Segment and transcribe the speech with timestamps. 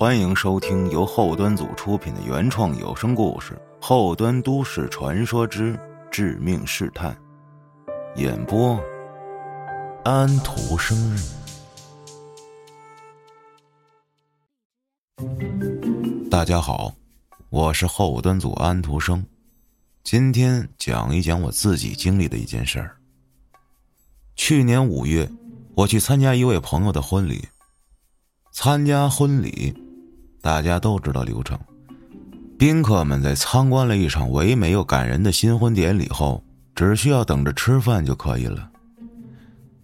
[0.00, 3.52] 欢迎收听由后端组出品的原创有声故事
[3.84, 5.78] 《后端都市传说之
[6.10, 7.14] 致命试探》，
[8.18, 8.82] 演播：
[10.02, 10.96] 安徒生。
[16.30, 16.94] 大家好，
[17.50, 19.22] 我是后端组安徒生，
[20.02, 22.96] 今天讲一讲我自己经历的一件事儿。
[24.34, 25.30] 去年五月，
[25.74, 27.46] 我去参加一位朋友的婚礼。
[28.52, 29.72] 参加婚礼，
[30.40, 31.58] 大家都知道流程。
[32.58, 36.42] 宾客们在参观了一场唯美又感人的新婚典礼后，
[36.74, 38.70] 只需要等着吃饭就可以了。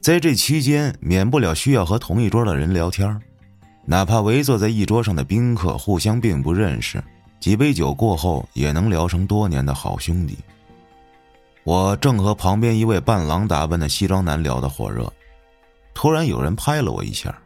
[0.01, 3.21] 在这期间，免不了需要和同一桌的人聊天
[3.85, 7.03] 哪怕围坐在一桌上的宾客互相并不认识，
[7.41, 10.37] 几杯酒过后也能聊成多年的好兄弟。
[11.65, 15.13] 我正和旁边一位伴郎打扮的西装男聊得火热，
[15.95, 17.37] 突然有人拍了我一下。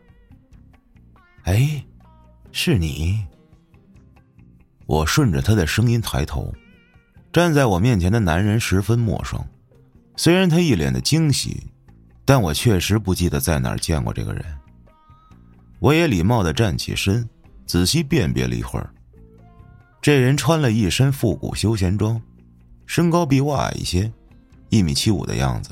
[1.45, 1.83] 哎，
[2.53, 3.25] 是你。
[4.87, 6.53] 我顺着他的声音抬头，
[7.33, 9.39] 站在我面前的男人十分陌生。
[10.17, 11.63] 虽然他一脸的惊喜，
[12.25, 14.45] 但我确实不记得在哪儿见过这个人。
[15.79, 17.27] 我也礼貌的站起身，
[17.67, 18.93] 仔细辨别了一会儿。
[20.03, 22.21] 这人穿了一身复古休闲装，
[22.85, 24.13] 身高比我矮一些，
[24.69, 25.71] 一米七五的样子，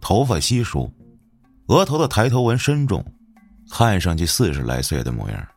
[0.00, 0.90] 头发稀疏，
[1.66, 3.04] 额头的抬头纹深重。
[3.70, 5.48] 看上去四十来岁的模样。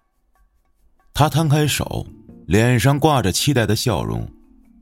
[1.13, 2.05] 他摊开手，
[2.47, 4.27] 脸上挂着期待的笑容，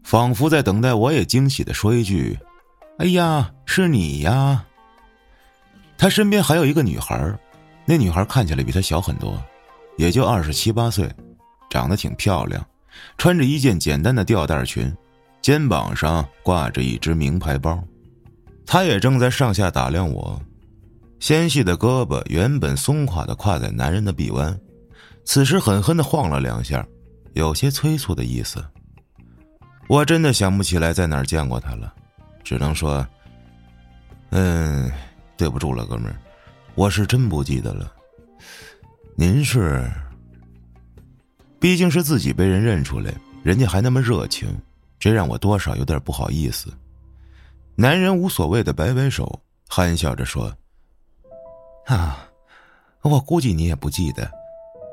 [0.03, 2.37] 仿佛在等待我也惊喜的说一句
[2.99, 4.65] ：“哎呀，是你呀！”
[5.97, 7.37] 他身边还有一个女孩，
[7.85, 9.41] 那女孩看起来比他小很多，
[9.97, 11.11] 也就二十七八岁，
[11.69, 12.65] 长得挺漂亮，
[13.17, 14.95] 穿着一件简单的吊带裙，
[15.41, 17.83] 肩膀上挂着一只名牌包。
[18.65, 20.39] 他也正在上下打量我。
[21.19, 24.57] 纤细的胳膊原本松垮的跨在男人的臂弯，
[25.29, 26.83] 此时狠狠的晃了两下，
[27.33, 28.65] 有些催促的意思。
[29.87, 31.93] 我真的想不起来在哪儿见过他了，
[32.43, 33.07] 只能说，
[34.31, 34.91] 嗯，
[35.37, 36.19] 对不住了，哥们儿，
[36.73, 37.93] 我是真不记得了。
[39.15, 39.87] 您是？
[41.59, 43.13] 毕竟是自己被人认出来，
[43.43, 44.49] 人家还那么热情，
[44.97, 46.73] 这让我多少有点不好意思。
[47.75, 50.51] 男人无所谓的摆摆手，憨笑着说。
[51.85, 52.27] 啊，
[53.03, 54.27] 我估计你也不记得，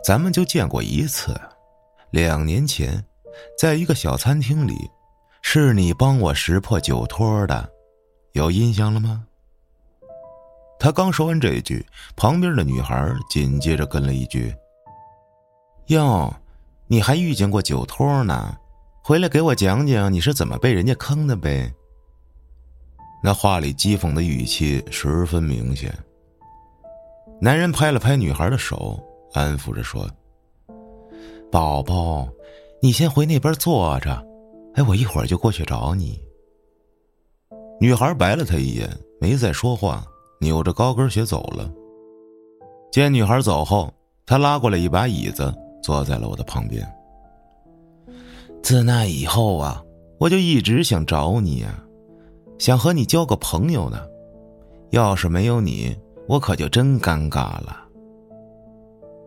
[0.07, 1.35] 咱们就见过一次，
[2.11, 3.05] 两年前，
[3.59, 4.89] 在一个小餐厅里，
[5.43, 7.69] 是你帮我识破酒托的，
[8.31, 9.25] 有印象了吗？
[10.79, 11.85] 他刚说完这一句，
[12.15, 14.55] 旁边的女孩紧接着跟了一句
[15.91, 16.33] ：“哟，
[16.87, 18.57] 你还遇见过酒托呢？
[19.03, 21.75] 回来给我讲讲你是怎么被人家坑的呗。”
[23.25, 25.93] 那话里讥讽的语气十分明显。
[27.41, 29.03] 男人拍了拍女孩的手，
[29.37, 30.09] 安抚着说
[31.53, 32.27] ：“宝宝，
[32.81, 34.27] 你先回那边坐着，
[34.75, 36.19] 哎，我一会儿就过去找你。”
[37.79, 38.89] 女孩白了他一眼，
[39.21, 40.03] 没再说话，
[40.41, 41.71] 扭着高跟鞋走了。
[42.91, 43.93] 见女孩走后，
[44.25, 46.83] 他拉过来一把椅子，坐在了我的旁边。
[48.63, 49.85] 自那以后啊，
[50.19, 51.85] 我就一直想找你啊，
[52.59, 54.03] 想和你交个朋友呢。
[54.93, 55.95] 要是没有你。
[56.27, 57.86] 我可就真尴尬了。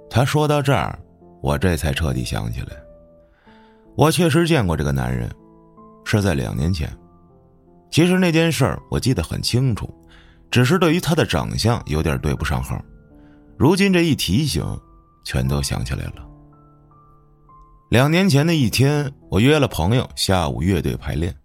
[0.09, 0.97] 他说到这儿，
[1.41, 2.67] 我这才彻底想起来，
[3.95, 5.29] 我确实见过这个男人，
[6.03, 6.89] 是在两年前。
[7.91, 9.87] 其实那件事儿我记得很清楚，
[10.49, 12.79] 只是对于他的长相有点对不上号。
[13.57, 14.63] 如今这一提醒，
[15.23, 16.27] 全都想起来了。
[17.89, 21.35] 两年前的一天，我约了朋友下午乐队排练，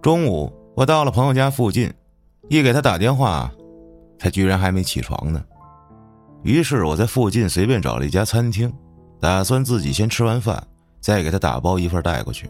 [0.00, 1.92] 中午我到了朋友家附近，
[2.48, 3.50] 一给他打电话。
[4.18, 5.42] 他居然还没起床呢，
[6.42, 8.72] 于是我在附近随便找了一家餐厅，
[9.20, 10.66] 打算自己先吃完饭，
[11.00, 12.48] 再给他打包一份带过去。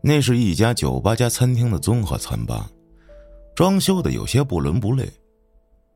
[0.00, 2.70] 那是一家酒吧加餐厅的综合餐吧，
[3.54, 5.08] 装修的有些不伦不类。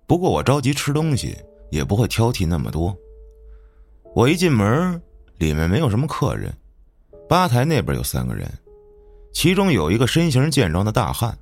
[0.06, 1.36] 不过我着急吃东西，
[1.70, 2.96] 也不会挑剔那么多。
[4.12, 5.00] 我一进门，
[5.38, 6.52] 里面没有什么客人，
[7.28, 8.50] 吧台那边有三个人，
[9.32, 11.38] 其中有一个身形健壮的大汉，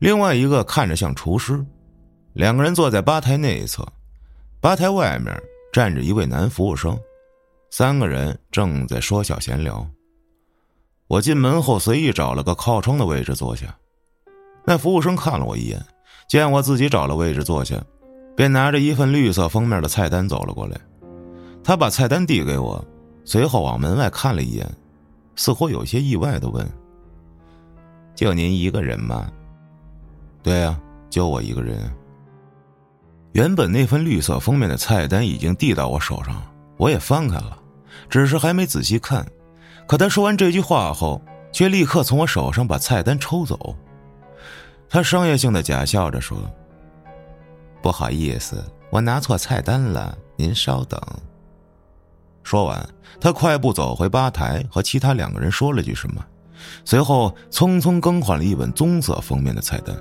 [0.00, 1.64] 另外一个看着像厨师。
[2.32, 3.86] 两个人坐在吧台内侧，
[4.62, 5.36] 吧台外面
[5.72, 6.96] 站着一位男服务生，
[7.72, 9.84] 三个人正在说笑闲聊。
[11.08, 13.76] 我进门后随意找了个靠窗的位置坐下，
[14.64, 15.84] 那服务生看了我一眼，
[16.28, 17.74] 见我自己找了位置坐下，
[18.36, 20.80] 便拿着一份绿色封面的菜单走了过来。
[21.64, 22.82] 他把菜单递给我，
[23.24, 24.64] 随后往门外看了一眼，
[25.34, 26.64] 似乎有些意外的问
[28.14, 29.28] ：“就您一个人吗
[30.40, 30.80] ？”“对呀，
[31.10, 31.92] 就我一个人。”
[33.32, 36.42] 原本那份绿色封面的菜单已经递到我手上，
[36.76, 37.58] 我也翻开了，
[38.08, 39.26] 只是还没仔细看。
[39.86, 41.20] 可他说完这句话后，
[41.50, 43.74] 却立刻从我手上把菜单抽走。
[44.88, 46.38] 他商业性的假笑着说
[47.82, 51.00] ：“不好意思，我拿错菜单了，您稍等。”
[52.44, 52.86] 说完，
[53.18, 56.22] 他快步走回吧台，和其他两个人说了句什么，
[56.84, 59.96] 随后匆匆更换了一本棕色封面的菜单。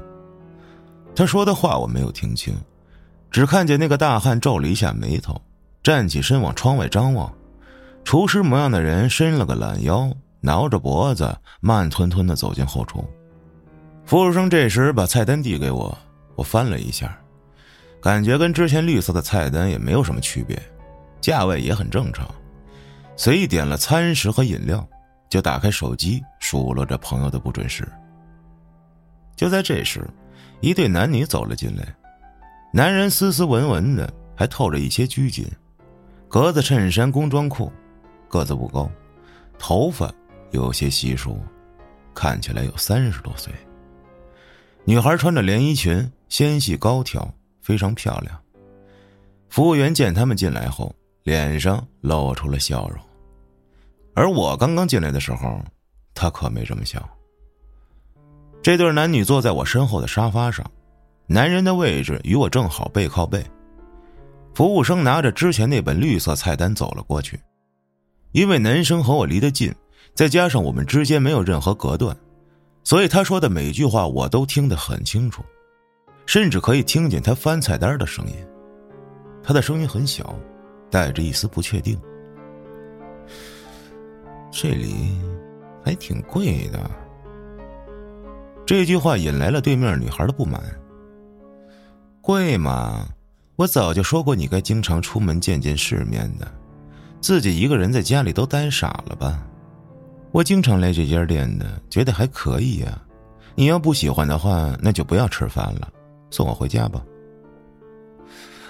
[1.16, 2.54] 他说的话我没有听清，
[3.32, 5.42] 只看见那个大汉皱了一下眉头，
[5.82, 7.34] 站起身往窗外张望。
[8.04, 10.12] 厨师模样的人伸了个懒腰，
[10.42, 13.04] 挠着脖子，慢吞吞的走进后厨。
[14.06, 15.98] 服务生这时把菜单递给我，
[16.36, 17.18] 我翻了一下，
[18.02, 20.62] 感觉跟之前绿色的菜单也没有什么区别，
[21.22, 22.28] 价位也很正常。
[23.16, 24.86] 随意点了餐食和饮料，
[25.30, 27.88] 就打开手机数落着朋友的不准时。
[29.38, 30.06] 就在这时，
[30.60, 31.86] 一对男女走了进来，
[32.74, 35.46] 男人斯斯文文的，还透着一些拘谨，
[36.30, 37.72] 格子衬衫、工装裤。
[38.30, 38.90] 个子不高，
[39.60, 40.10] 头发
[40.52, 41.38] 有些稀疏，
[42.14, 43.52] 看起来有三十多岁。
[44.86, 47.30] 女孩穿着连衣裙，纤细高挑，
[47.62, 48.40] 非常漂亮。
[49.50, 52.98] 服务员见他们进来后，脸上露出了笑容。
[54.14, 55.62] 而我刚刚进来的时候，
[56.14, 57.06] 他可没这么笑。
[58.64, 60.66] 这对男女坐在我身后的沙发上，
[61.32, 63.42] 男人的位置与我正好背靠背。
[64.54, 67.40] 服务生拿着之前那本绿色菜单走了过去。
[68.34, 69.74] 因为男生和我离得近，
[70.14, 72.14] 再加上我们之间没有任何隔断，
[72.84, 75.42] 所以他说的每句话我都听得很清楚，
[76.26, 78.36] 甚至可以听见他翻菜单的声音。
[79.42, 80.38] 他的声音很小，
[80.90, 81.98] 带着一丝不确定。
[84.52, 85.18] 这里
[85.82, 86.92] 还挺贵的。
[88.66, 90.62] 这句话引来了对面女孩的不满。
[92.22, 93.08] 贵吗？
[93.56, 96.48] 我早就说过，你该经常出门见见世面的。
[97.20, 99.46] 自己一个人在家里都呆傻了吧？
[100.32, 103.02] 我经常来这家店的，觉得还可以呀。
[103.56, 105.92] 你要不喜欢的话，那就不要吃饭了，
[106.30, 107.04] 送我回家吧。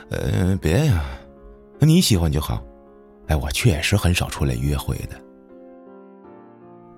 [0.09, 1.04] 呃，别呀，
[1.80, 2.62] 你喜欢就好。
[3.27, 5.21] 哎，我确实很少出来约会的。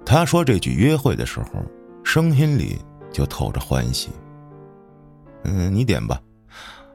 [0.06, 1.64] 他说这句约会的时候，
[2.04, 2.80] 声音里
[3.12, 4.10] 就透着欢喜。
[5.44, 6.20] 嗯，你点吧，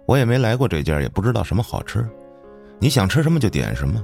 [0.08, 2.02] 我也没来过这家，也不知道什么好吃。
[2.78, 4.02] 你想吃什么就点什么。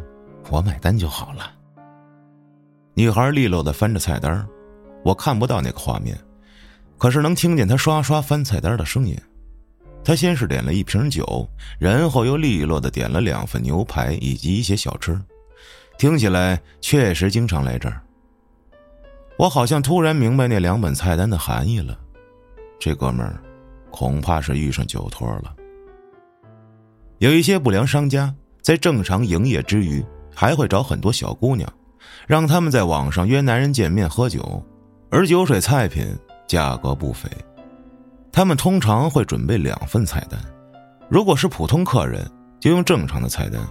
[0.50, 1.50] 我买单就好了。
[2.92, 4.46] 女孩利落的翻着菜单，
[5.02, 6.14] 我看不到那个画面，
[6.98, 9.16] 可是能听见她刷刷翻菜单的声音。
[10.04, 11.48] 她先是点了一瓶酒，
[11.78, 15.18] 然后又利落的点了两份牛排以及一些小吃，
[15.96, 18.02] 听起来确实经常来这儿。
[19.38, 21.98] 我好像突然明白那两本菜单的含义了，
[22.78, 23.42] 这哥们儿
[23.90, 25.56] 恐怕是遇上酒托了。
[27.24, 30.04] 有一些不良商家在正常营业之余。
[30.36, 31.72] 还会找很多小姑娘，
[32.26, 34.60] 让他们在网上约男人见面喝酒，
[35.08, 36.04] 而酒水菜品
[36.48, 37.30] 价格不菲。
[38.32, 40.36] 他们通常会准备两份菜单，
[41.08, 42.28] 如果是普通客人，
[42.58, 43.62] 就用正常的菜单；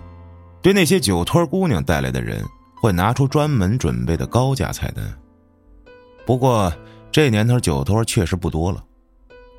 [0.61, 2.41] 对那些酒托姑娘带来的人，
[2.81, 5.03] 会拿出专门准备的高价菜单。
[6.25, 6.73] 不过
[7.11, 8.81] 这年头酒托确实不多了，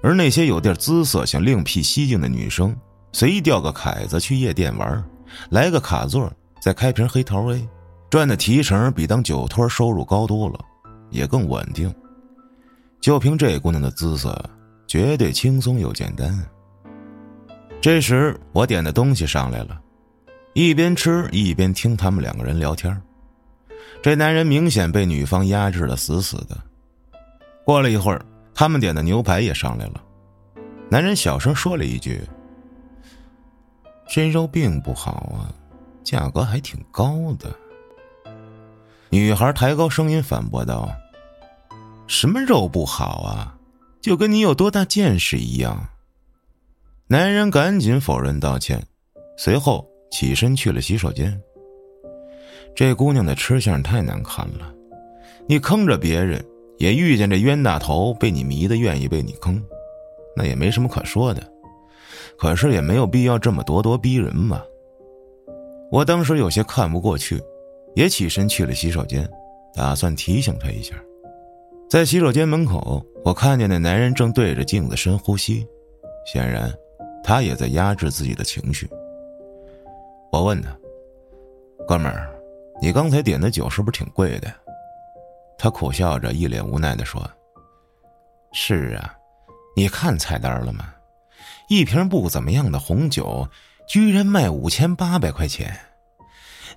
[0.02, 2.74] 而那些有点姿色想另辟蹊径的女生，
[3.14, 5.02] 随意调个凯子去夜店玩，
[5.48, 6.30] 来个卡座。
[6.60, 7.68] 再开瓶黑桃 A，
[8.10, 10.58] 赚的提成比当酒托收入高多了，
[11.10, 11.94] 也更稳定。
[13.00, 14.34] 就凭这姑娘的姿色，
[14.88, 16.44] 绝对轻松又简单。
[17.80, 19.78] 这时我点的东西上来了，
[20.54, 23.00] 一边吃一边听他们两个人聊天。
[24.02, 26.56] 这男人明显被女方压制的死死的。
[27.62, 30.02] 过了一会儿，他们点的牛排也上来了，
[30.88, 32.22] 男人小声说了一句
[34.14, 35.50] ：“这肉并不好啊。”
[36.04, 37.52] 价格还挺高的。
[39.10, 40.88] 女孩抬高声音反驳道
[42.06, 43.58] ：“什么肉不好啊？
[44.00, 45.84] 就跟你有多大见识一样。”
[47.08, 48.80] 男人赶紧否认道歉，
[49.36, 51.36] 随后起身去了洗手间。
[52.72, 54.72] 这姑娘的吃相太难看了，
[55.48, 56.44] 你坑着别人，
[56.78, 59.60] 也遇见这冤大头被你迷的愿意被你坑，
[60.36, 61.53] 那也没什么可说的。
[62.38, 64.62] 可是也没有必要这么咄咄逼人嘛。
[65.90, 67.40] 我当时有些看不过去，
[67.94, 69.28] 也起身去了洗手间，
[69.74, 70.94] 打算提醒他一下。
[71.88, 75.66] 在洗手间门口，我看见那男人正对着镜子深呼吸，
[76.26, 76.72] 显然，
[77.22, 78.88] 他也在压制自己的情绪。
[80.32, 80.76] 我问他
[81.86, 82.34] ：“哥们儿，
[82.82, 84.52] 你刚才点的酒是不是挺贵的？”
[85.56, 87.22] 他苦笑着，一脸无奈的说
[88.52, 89.14] ：“是啊，
[89.76, 90.93] 你看菜单了吗？
[91.68, 93.48] 一瓶不怎么样的红酒。”
[93.86, 95.78] 居然卖五千八百块钱，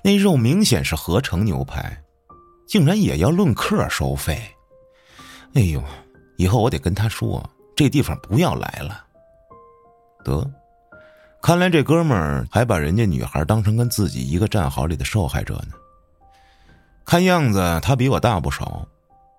[0.02, 1.98] 那肉明显是合成牛排，
[2.68, 4.38] 竟然也要论克收费。
[5.54, 5.82] 哎呦，
[6.36, 9.06] 以后我得跟他说，这地方不要来了。
[10.22, 10.46] 得，
[11.42, 15.76] 看来这哥们儿还把人家女孩当成跟自己一个战壕里的受害者呢。
[17.06, 18.86] 看样子他比我大不少，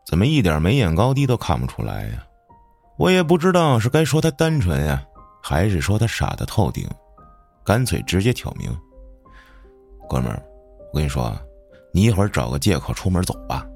[0.06, 2.24] 怎么一点眉眼高低都看不出来呀？
[2.96, 5.04] 我也不知道是该说他单纯呀，
[5.42, 6.88] 还是说他傻的透顶，
[7.64, 8.70] 干脆直接挑明。
[10.08, 10.42] 哥们儿，
[10.92, 11.34] 我跟你说，
[11.92, 13.66] 你一会儿找个借口出门走吧。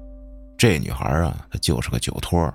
[0.57, 2.53] 这女孩啊，她就是个酒托。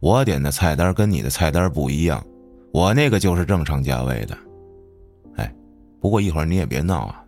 [0.00, 2.24] 我点的菜单跟你的菜单不一样，
[2.72, 4.36] 我那个就是正常价位的。
[5.36, 5.54] 哎，
[6.00, 7.24] 不过一会儿你也别闹啊，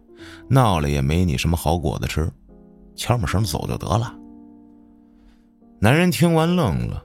[0.49, 2.31] 闹了也没你什么好果子吃。
[2.95, 4.15] 悄没声走就得了。
[5.81, 7.03] 男人听完愣了，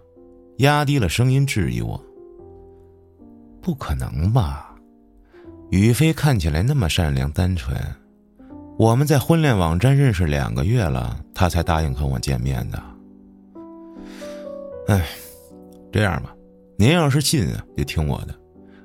[0.58, 2.02] 压低了声音质疑我
[3.68, 4.74] ：“不可能吧？
[5.72, 7.78] 宇飞看起来那么善良单纯，
[8.80, 12.82] 我们在婚恋网站认识两个月了，他才答应和我见面的。”
[14.88, 15.06] 哎，
[15.92, 16.34] 这样吧，
[16.78, 18.34] 您要是信啊，就听我的；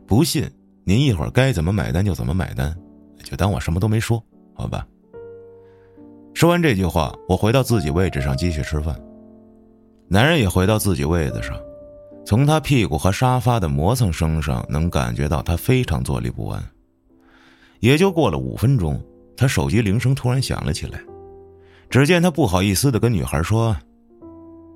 [0.04, 0.50] 不信，
[0.82, 2.76] 您一会儿该怎么买单就怎么买单，
[3.22, 4.20] 就当我什么都没说，
[4.52, 4.84] 好吧？
[6.34, 9.00] 说完这句话，我回到自己位置上继续吃饭。
[10.08, 11.56] 男人也回到自己位子上，
[12.25, 16.62] 从他屁股和沙发的磨蹭声上，能感觉到他非常坐立不安。
[17.81, 19.02] 也就过了五分钟，
[19.37, 21.00] 他手机铃声突然响了起来。
[21.91, 23.76] 只见他不好意思的跟女孩说：“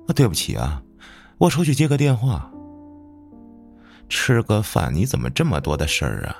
[0.07, 0.83] 啊，对不起啊，
[1.37, 2.51] 我出去接个电话。
[4.09, 6.35] 吃个饭，你怎么这么多的事儿啊？”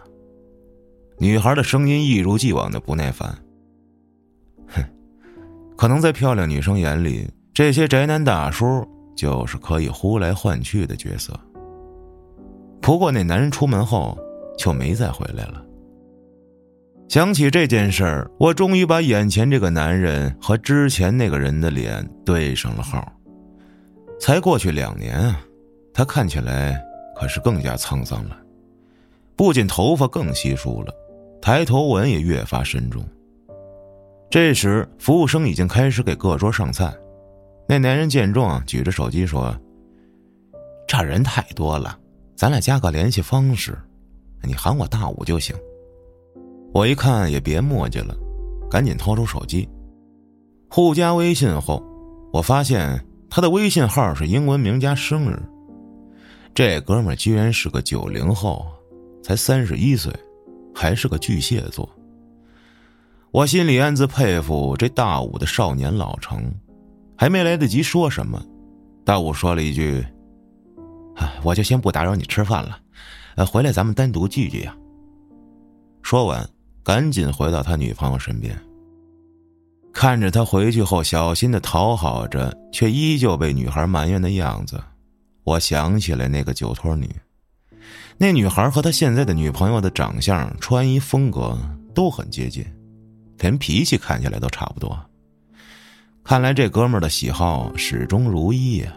[1.19, 3.35] 女孩的声音一如既往的不耐烦。
[4.67, 4.83] 哼。
[5.75, 11.37] 可能在漂亮女生眼里，这些宅男大叔就是可以呼来唤去的角色。
[12.79, 14.17] 不过那男人出门后
[14.57, 15.61] 就没再回来了。
[17.09, 23.11] 想起这件事儿，我终于把眼前这个男人和之前那个人的脸对上了号。
[24.19, 25.41] 才过去两年啊，
[25.93, 26.81] 他看起来
[27.15, 28.37] 可是更加沧桑了，
[29.35, 30.93] 不仅头发更稀疏了，
[31.41, 33.03] 抬头纹也越发深重。
[34.29, 36.93] 这时，服务生已经开始给各桌上菜。
[37.69, 39.53] 那男人见状，举着手机说
[40.87, 41.99] ：“这人太多了，
[42.35, 43.77] 咱俩加个联系方式，
[44.41, 45.55] 你喊我大武就行。”
[46.73, 48.15] 我一看也别墨迹了，
[48.69, 49.67] 赶紧掏出手机，
[50.69, 51.83] 互加微信后，
[52.31, 55.37] 我发现他的微信号是英文名加生日。
[56.53, 58.65] 这哥们居然是个九零后，
[59.23, 60.13] 才三十一岁，
[60.73, 61.89] 还是个巨蟹座。
[63.31, 66.43] 我心里暗自佩服这大武的少年老成，
[67.17, 68.39] 还没来得及说什么，
[69.03, 70.05] 大武说了一句
[71.43, 72.79] ：“我就先不打扰你吃饭了，
[73.35, 74.75] 呃，回来咱们单独聚聚呀。”
[76.03, 76.47] 说完，
[76.83, 78.55] 赶紧回到他女朋友身边。
[79.91, 84.79] 看着他回去后小心的讨好着，却依旧被女孩埋怨的样子，
[85.43, 87.09] 我想起来那个酒托女，
[88.19, 91.57] 那女孩和他现在的女朋友的长相、穿衣风格
[91.95, 92.63] 都很接近。
[93.39, 94.99] 连脾气看起来都差不多，
[96.27, 98.93] 看来这哥们儿的喜好始终如一呀。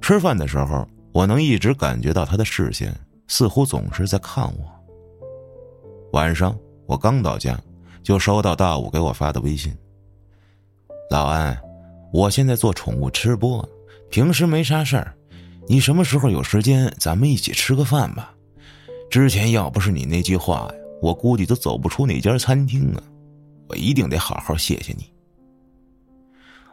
[0.00, 2.92] 吃饭的时候，我能一直感觉到他的视线
[3.28, 4.66] 似乎总是在看我。
[6.12, 7.56] 晚上我刚到家，
[8.02, 9.72] 就收到大武给我发的微信
[11.08, 11.56] ：“老安，
[12.12, 13.64] 我现在做宠物吃播，
[14.10, 15.14] 平时没啥事儿，
[15.68, 18.34] 你什么时候有时间，咱们一起吃个饭吧。
[19.08, 20.68] 之前要不是你那句话。”
[21.00, 23.02] 我估计都走不出那家餐厅啊！
[23.68, 25.15] 我一定得好好谢谢你。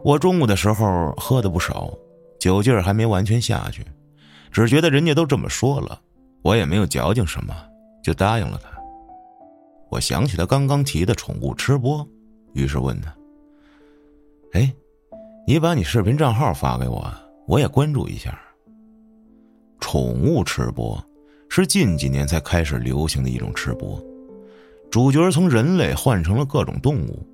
[0.03, 1.93] 我中午的时候喝的不少，
[2.37, 3.85] 酒劲儿还没完全下去，
[4.51, 5.99] 只觉得人家都这么说了，
[6.41, 7.55] 我也没有矫情什么，
[8.03, 8.69] 就答应了他。
[9.89, 12.05] 我想起他刚刚提的宠物吃播，
[12.53, 13.15] 于是问他
[14.51, 14.73] ：“哎，
[15.47, 17.09] 你把你视频账号发给我，
[17.47, 18.37] 我也关注一下。”
[19.79, 21.01] 宠物吃播
[21.47, 24.01] 是近几年才开始流行的一种吃播。
[24.91, 27.25] 主角从人类换成了各种动物，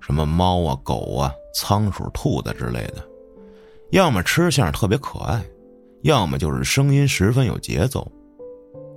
[0.00, 3.04] 什么猫啊、狗啊、仓鼠、兔子之类的，
[3.90, 5.42] 要么吃相特别可爱，
[6.02, 8.06] 要么就是声音十分有节奏，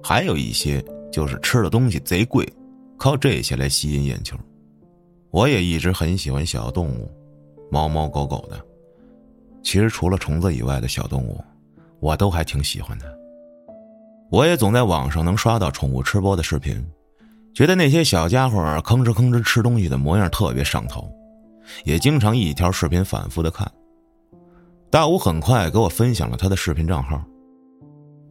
[0.03, 2.47] 还有一些就是吃的东西贼贵，
[2.97, 4.37] 靠这些来吸引眼球。
[5.31, 7.11] 我也一直很喜欢小动物，
[7.71, 8.59] 猫猫狗狗的。
[9.61, 11.39] 其实除了虫子以外的小动物，
[11.99, 13.05] 我都还挺喜欢的。
[14.31, 16.83] 我也总在网上能刷到宠物吃播的视频。
[17.53, 21.09] 觉得那些小家伙吭哧吭哧吃东西的模样特别上头，
[21.83, 23.69] 也经常一条视频反复的看。
[24.89, 27.21] 大武很快给我分享了他的视频账号，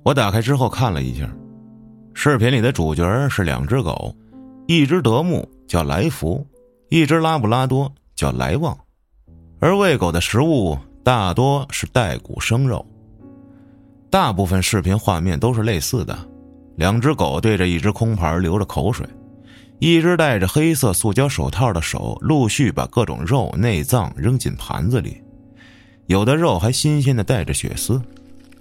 [0.05, 1.29] 我打开之后看了一下，
[2.15, 4.15] 视频里的主角是两只狗，
[4.67, 6.47] 一只德牧叫来福，
[6.89, 8.77] 一只拉布拉多叫来旺，
[9.61, 12.85] 而喂狗的食物大多是带骨生肉。
[14.11, 16.19] 大部分视频画面都是类似的，
[16.78, 19.04] 两只狗对着一只空盘流着口水，
[19.80, 25.20] 一只戴着黑色塑胶手套的手陆续把各种肉内脏扔进盘子里，
[26.06, 28.00] 有的肉还新鲜的带着血丝，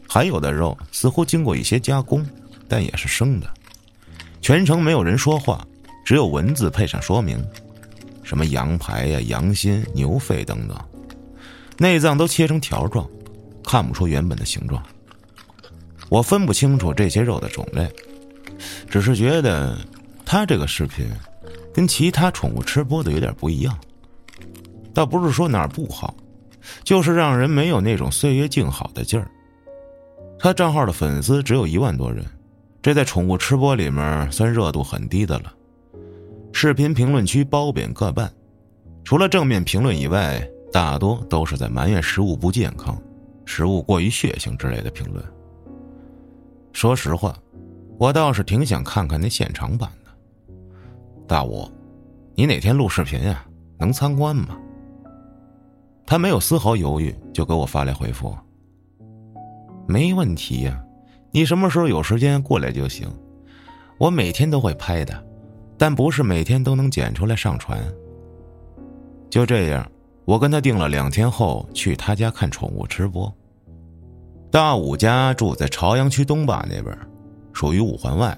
[0.09, 2.25] 还有的肉似乎经过一些加工，
[2.67, 3.47] 但也是生的。
[4.41, 5.63] 全程没有人说话，
[6.03, 7.39] 只有文字配上说明。
[8.24, 10.75] 什么羊排呀、羊心、牛肺等等，
[11.77, 13.07] 内脏都切成条状，
[13.63, 14.81] 看不出原本的形状。
[16.09, 17.88] 我分不清楚这些肉的种类，
[18.89, 19.77] 只是觉得
[20.25, 21.07] 他这个视频
[21.74, 23.77] 跟其他宠物吃播的有点不一样。
[24.93, 26.15] 倒不是说哪儿不好，
[26.84, 29.29] 就是让人没有那种岁月静好的劲儿。
[30.39, 32.25] 他账号的粉丝只有一万多人，
[32.81, 35.53] 这在宠物吃播里面算热度很低的了。
[36.51, 38.31] 视频评论区褒贬各半，
[39.03, 40.41] 除了正面评论以外，
[40.72, 43.00] 大多都是在埋怨食物不健康、
[43.46, 45.24] 食物过于血腥之类的评论。
[46.74, 47.38] 说实话，
[47.98, 50.12] 我倒是挺想看看那现场版的。
[51.27, 51.70] 大武，
[52.36, 53.44] 你哪天录视频呀？
[53.80, 54.58] 能参观吗？
[56.06, 58.36] 他没有丝毫犹豫，就给我发来回复
[59.88, 60.82] ：“没问题呀，
[61.32, 63.08] 你什么时候有时间过来就行，
[63.98, 65.24] 我每天都会拍的。”
[65.80, 67.80] 但不是每天都能剪出来上传。
[69.30, 69.88] 就这样，
[70.25, 73.32] 我跟他定了两天后去他家看宠物吃播。
[74.50, 76.98] 大武家住在朝阳区东坝那边，
[77.58, 78.38] 属于五环外。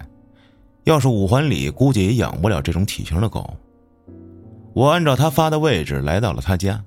[0.86, 3.54] 要是五环里，估计也养不了这种体型的狗。
[4.74, 6.82] 我按照他发的位置来到了他家。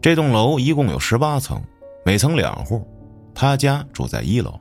[0.00, 1.62] 这栋楼一共有十八层，
[2.02, 2.82] 每层两户，
[3.34, 4.58] 他家住在一楼。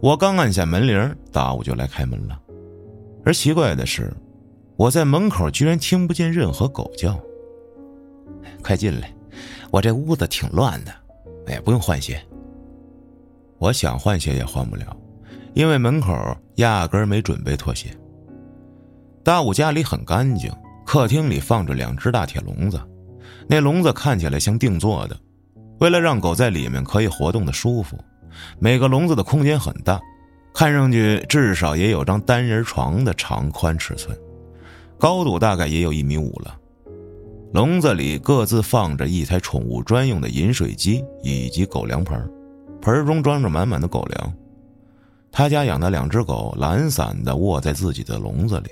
[0.00, 2.36] 我刚按下门铃，大武就来开门了。
[3.24, 4.12] 而奇怪的是，
[4.74, 7.16] 我在门口居然听不见任何狗叫。
[8.60, 9.14] 快进来，
[9.70, 10.92] 我这屋子挺乱的，
[11.46, 12.20] 哎，不用换鞋。
[13.58, 14.96] 我想换鞋也换不了，
[15.56, 16.14] 因为门口
[16.56, 17.88] 压根没准备拖鞋。
[19.24, 20.52] 大武家里很干净，
[20.84, 22.78] 客厅里放着两只大铁笼子，
[23.48, 25.16] 那笼子看起来像定做的，
[25.80, 27.96] 为了让狗在里面可以活动的舒服，
[28.58, 29.98] 每个笼子的空间很大。
[30.52, 34.14] 看上去至少也有张单人床的长宽尺寸，
[34.98, 36.54] 高度大概也有一米五了。
[37.54, 42.30] 笼子里各自放着一台宠物专用的饮水机以及狗粮盆，
[42.82, 44.34] 盆中装着满满的狗粮。
[45.36, 48.70] 他家养的两只狗懒散的卧在自己的笼子里，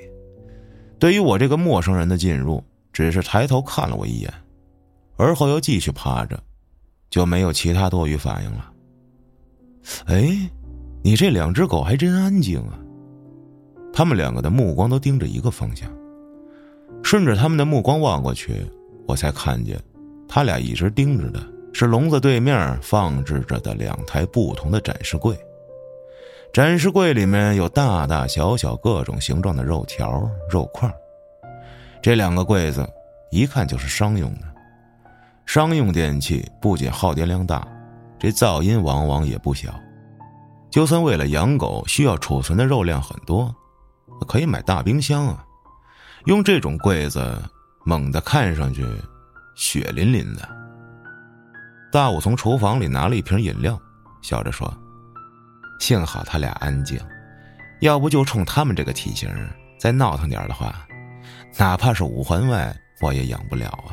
[0.98, 4.32] 对于我这个陌生人的进入，只是抬头看了我一眼，
[5.18, 6.42] 而后又继续趴着，
[7.10, 8.72] 就没有其他多余反应了。
[10.06, 10.50] 哎。
[11.02, 12.78] 你这两只狗还真安静啊！
[13.92, 15.86] 他们两个的目光都盯着一个方向，
[17.02, 18.64] 顺着他们的目光望过去，
[19.06, 19.78] 我才看见，
[20.26, 25.38] 他俩一直盯着的是笼子对面放置着的两台不同的展示柜。
[26.54, 30.88] 展示柜里面有大大小小各种形状的肉条、肉块。
[32.00, 32.88] 这两个柜子
[33.32, 34.46] 一看就是商用的，
[35.46, 37.66] 商用电器不仅耗电量大，
[38.20, 39.74] 这噪音往往也不小。
[40.70, 43.52] 就算为了养狗需要储存的肉量很多，
[44.28, 45.44] 可以买大冰箱啊。
[46.26, 47.36] 用这种柜子，
[47.84, 48.86] 猛地看上去
[49.56, 50.48] 血淋淋的。
[51.90, 53.76] 大武从厨房里拿了一瓶饮料，
[54.22, 54.72] 笑着说
[55.84, 56.98] ：“幸好他俩安静，
[57.80, 59.28] 要不就冲他们这个体型，
[59.78, 60.74] 再闹腾点的话，
[61.58, 63.92] 哪怕是五环外我也养不了啊。”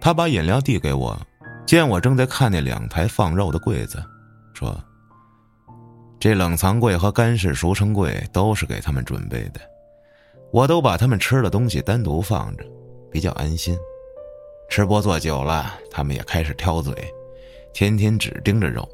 [0.00, 1.20] 他把饮料递给我，
[1.66, 4.02] 见我正在看那两排放肉的柜子，
[4.54, 4.82] 说。
[6.18, 9.60] 这冷藏柜和干式熟成柜都是给他们准备的，
[10.50, 12.64] 我都把他们吃的东西单独放着，
[13.12, 13.76] 比较安心。
[14.70, 16.94] 吃播做久了，他们也开始挑嘴，
[17.74, 18.88] 天天只盯着肉，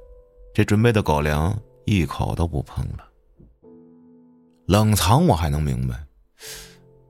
[0.54, 3.08] 这准备的狗粮一口都不碰了。
[4.66, 5.94] 冷藏我还能明白，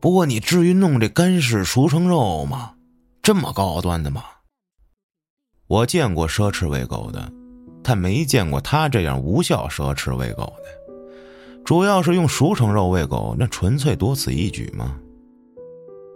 [0.01, 2.75] 不过你至于弄这干式熟成肉吗？
[3.23, 4.25] 这么高端的吗？
[5.67, 7.33] 我见过奢侈喂狗的。
[7.85, 14.97] 但没见过他这样无效奢侈喂狗的，主要是用熟成肉喂狗，那纯粹多此一举嘛。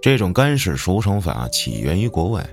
[0.01, 2.49] 这种干式熟成法起源于国外，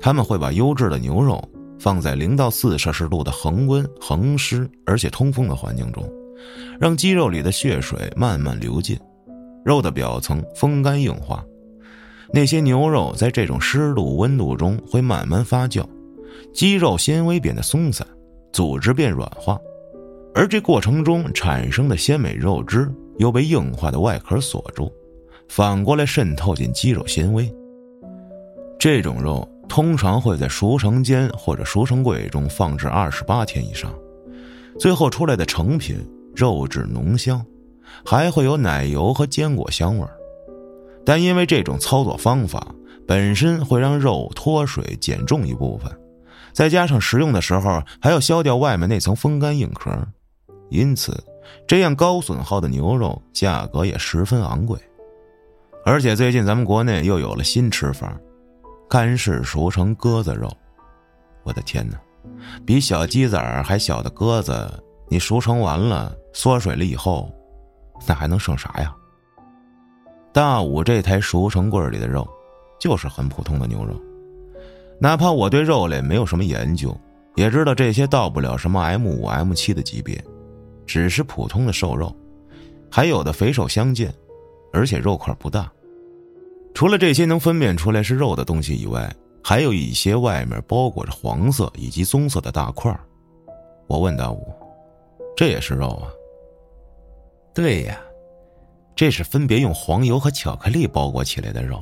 [0.00, 1.42] 他们会把优质的牛肉
[1.78, 6.08] 放在零到四摄氏度的恒温、恒湿而且通风的环境中，
[6.80, 8.98] 让鸡肉里的血水慢慢流进，
[9.64, 11.44] 肉的表层风干硬化，
[12.32, 15.84] 那些牛肉在这种湿度、温度中会慢慢发酵，
[16.52, 18.06] 肌肉纤维变得松散。
[18.50, 19.58] 组织变软化，
[20.34, 24.90] 而这过程中产生的鲜美肉汁又被硬化的外壳锁住，
[25.48, 27.48] 反过来渗透进肌肉纤维。
[28.78, 33.92] 这种肉通常会在熟成间或者熟成柜中放置二十八天以上，
[34.78, 36.04] 最后出来的成品
[36.34, 37.44] 肉质浓香，
[38.04, 40.10] 还会有奶油和坚果香味儿。
[41.04, 42.66] 但因为这种操作方法
[43.06, 45.90] 本身会让肉脱水减重一部分，
[46.52, 49.90] 再加上食用的时候还要削掉外面那层风干硬壳，
[50.70, 51.16] 因此
[51.66, 54.78] 这样高损耗的牛肉价格也十分昂贵。
[55.84, 58.14] 而且最近咱们国内又有了新吃法，
[58.88, 60.50] 干式熟成鸽子肉。
[61.42, 61.98] 我的天哪，
[62.64, 64.68] 比小鸡仔还小的鸽子，
[65.08, 67.30] 你熟成完了缩水了以后，
[68.06, 68.94] 那还能剩啥呀？
[70.32, 72.26] 大武这台熟成柜里的肉，
[72.78, 73.94] 就是很普通的牛肉。
[75.00, 76.96] 哪怕我对肉类没有什么研究，
[77.34, 80.22] 也知道这些到不了什么 M 五、M 七的级别，
[80.86, 82.14] 只是普通的瘦肉，
[82.90, 84.12] 还有的肥瘦相间，
[84.72, 85.70] 而且肉块不大。
[86.74, 92.94] 除了这些能分辨出来是肉的东西以外，还有一些外面包裹着黄色以及棕色的大块
[93.86, 94.52] 我问大武
[95.36, 96.12] ：“这也是肉啊
[97.54, 98.00] ？”“对呀。”
[98.94, 101.80] 这是分别用黄油和巧克力包裹起来的肉，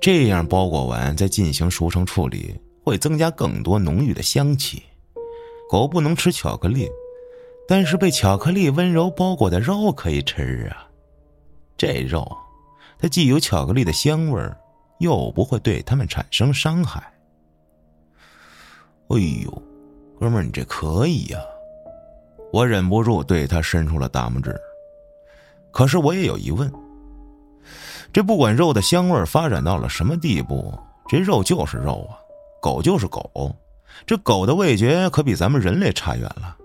[0.00, 4.82] 这样包裹完再进行熟成处理，会增加更多浓郁的香气。
[5.68, 6.88] 狗不能吃巧克力，
[7.68, 10.88] 但是被巧克力温柔包裹的肉可以吃啊。
[11.76, 12.26] 这肉，
[13.02, 14.56] 它既有巧克力的香味儿，
[15.00, 17.02] 又不会对它们产生伤害。
[19.08, 19.62] 哎呦，
[20.20, 21.40] 哥们儿，你这可以呀！
[22.52, 24.54] 我忍不住对他伸出了大拇指。
[25.72, 26.72] 可是我也有疑问，
[28.12, 30.72] 这不管肉的香味发展到了什么地步，
[31.08, 32.14] 这肉就是肉啊，
[32.60, 33.52] 狗就是狗，
[34.06, 36.56] 这狗的味觉可比咱们人类差远了，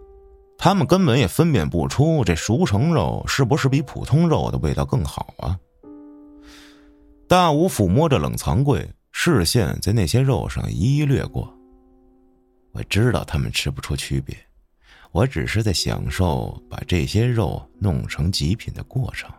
[0.55, 5.57] 他们根本也分辨不出这熟成肉是不是比普通肉的味道更好啊。
[7.27, 11.53] 大武抚摸着冷藏柜，视线在那些肉上一一掠过，
[12.71, 14.33] 我知道他们吃不出区别。
[15.11, 19.29] 我只是在享受把这些肉弄成极品的过程。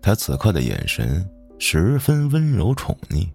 [0.00, 3.28] 他此刻的眼神十分温柔宠溺。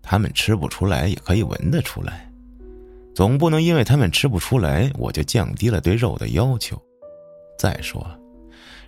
[0.00, 2.30] 他们吃不出来，也可以闻得出来，
[3.14, 6.80] 总不能因为他们吃不出来，我就降低了对肉的要求。
[7.58, 8.18] 再说了，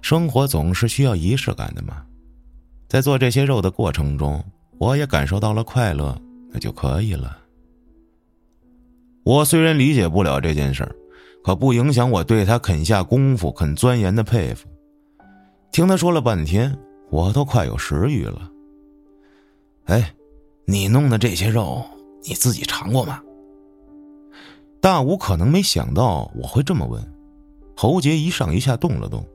[0.01, 2.07] 生活总是需要仪式感的嘛。
[2.89, 4.43] 在做这些肉的过程中，
[4.79, 6.17] 我也感受到了快乐，
[6.51, 7.37] 那就可以了。
[9.25, 10.89] 我虽然理解不了这件事，
[11.43, 14.69] 可不影响我对他肯下功夫、肯钻研的佩服。
[15.73, 16.77] 听他说了半天，
[17.11, 18.51] 我都快有食欲了。
[19.87, 20.15] 哎，
[20.65, 21.85] 你弄的这些肉，
[22.23, 23.21] 你自己尝过吗？
[24.81, 27.03] 大武可能没想到我会这么问，
[27.77, 29.27] 喉结一上一下动了动，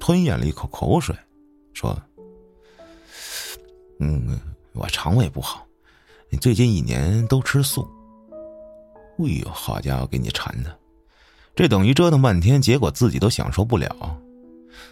[0.00, 1.14] 吞咽了一口口水，
[1.72, 1.96] 说
[4.00, 4.38] ：“嗯，
[4.72, 5.66] 我肠胃不好，
[6.30, 7.88] 你最近一年都吃素。”
[9.18, 10.78] 哎呦，好家伙，给你馋的，
[11.56, 13.88] 这等于折腾半天，结果自己都享受不了。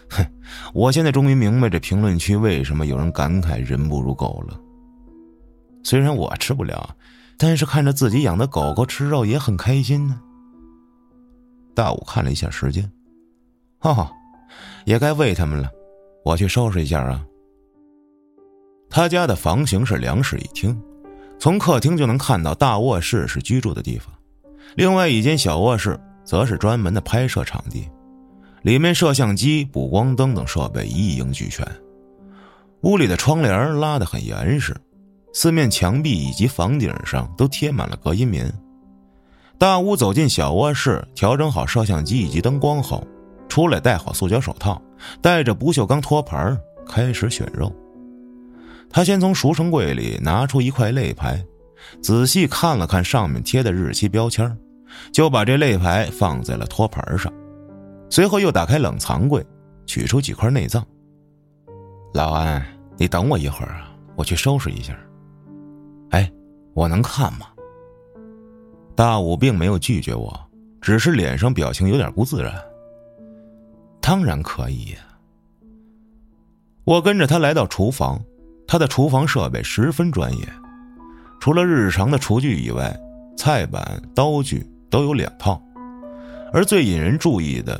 [0.09, 0.25] 哼，
[0.73, 4.59] 我现在终于明白这评论区为什么有人感慨人不如狗了。
[5.81, 6.93] 虽然我吃不了，
[7.37, 10.19] 但是看着自己养的狗狗吃肉也很开心呢。
[11.73, 12.91] 大武看了一下时间，
[13.79, 14.11] 哈哈，
[14.85, 15.69] 也该喂它们了，
[16.25, 17.25] 我去收拾一下啊。
[18.89, 20.79] 他家的房型是两室一厅，
[21.39, 24.13] 从客厅就能看到大卧室是居住的地方。
[24.75, 27.87] 另外一间小卧室则是专门的拍摄场地，
[28.63, 31.65] 里面摄像机、补光灯等设备一应俱全。
[32.81, 34.75] 屋里的窗帘拉得很严实，
[35.33, 38.51] 四面墙壁以及房顶上都贴满了隔音棉。
[39.57, 43.05] 大屋走进小卧室，调整好摄像机以及灯光后，
[43.49, 44.81] 出来戴好塑胶手套，
[45.21, 46.55] 带着不锈钢托盘
[46.87, 47.73] 开始选肉。
[48.89, 51.43] 他先从熟成柜里拿出一块肋排。
[52.01, 54.57] 仔细看了看上面贴的日期标签，
[55.11, 57.31] 就把这肋排放在了托盘上，
[58.09, 59.45] 随后又打开冷藏柜，
[59.85, 60.85] 取出几块内脏。
[62.13, 62.65] 老安，
[62.97, 64.97] 你等我一会儿啊，我去收拾一下。
[66.09, 66.29] 哎，
[66.73, 67.47] 我能看吗？
[68.95, 70.37] 大武并没有拒绝我，
[70.81, 72.53] 只是脸上表情有点不自然。
[74.01, 74.95] 当然可以。
[76.83, 78.19] 我跟着他来到厨房，
[78.67, 80.47] 他的厨房设备十分专业。
[81.39, 82.95] 除了日常的厨具以外，
[83.37, 85.61] 菜板、刀具都有两套，
[86.51, 87.79] 而最引人注意的，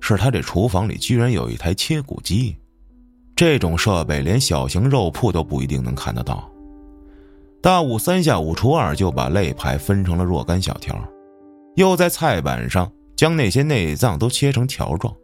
[0.00, 2.56] 是他这厨房里居然有一台切骨机，
[3.36, 6.48] 这种设备连小型肉铺都不一定能看得到。
[7.60, 10.96] 大武三下五除二就把肋排分成了若干小条，
[11.76, 15.14] 又在菜板上将那些内脏都切成条状。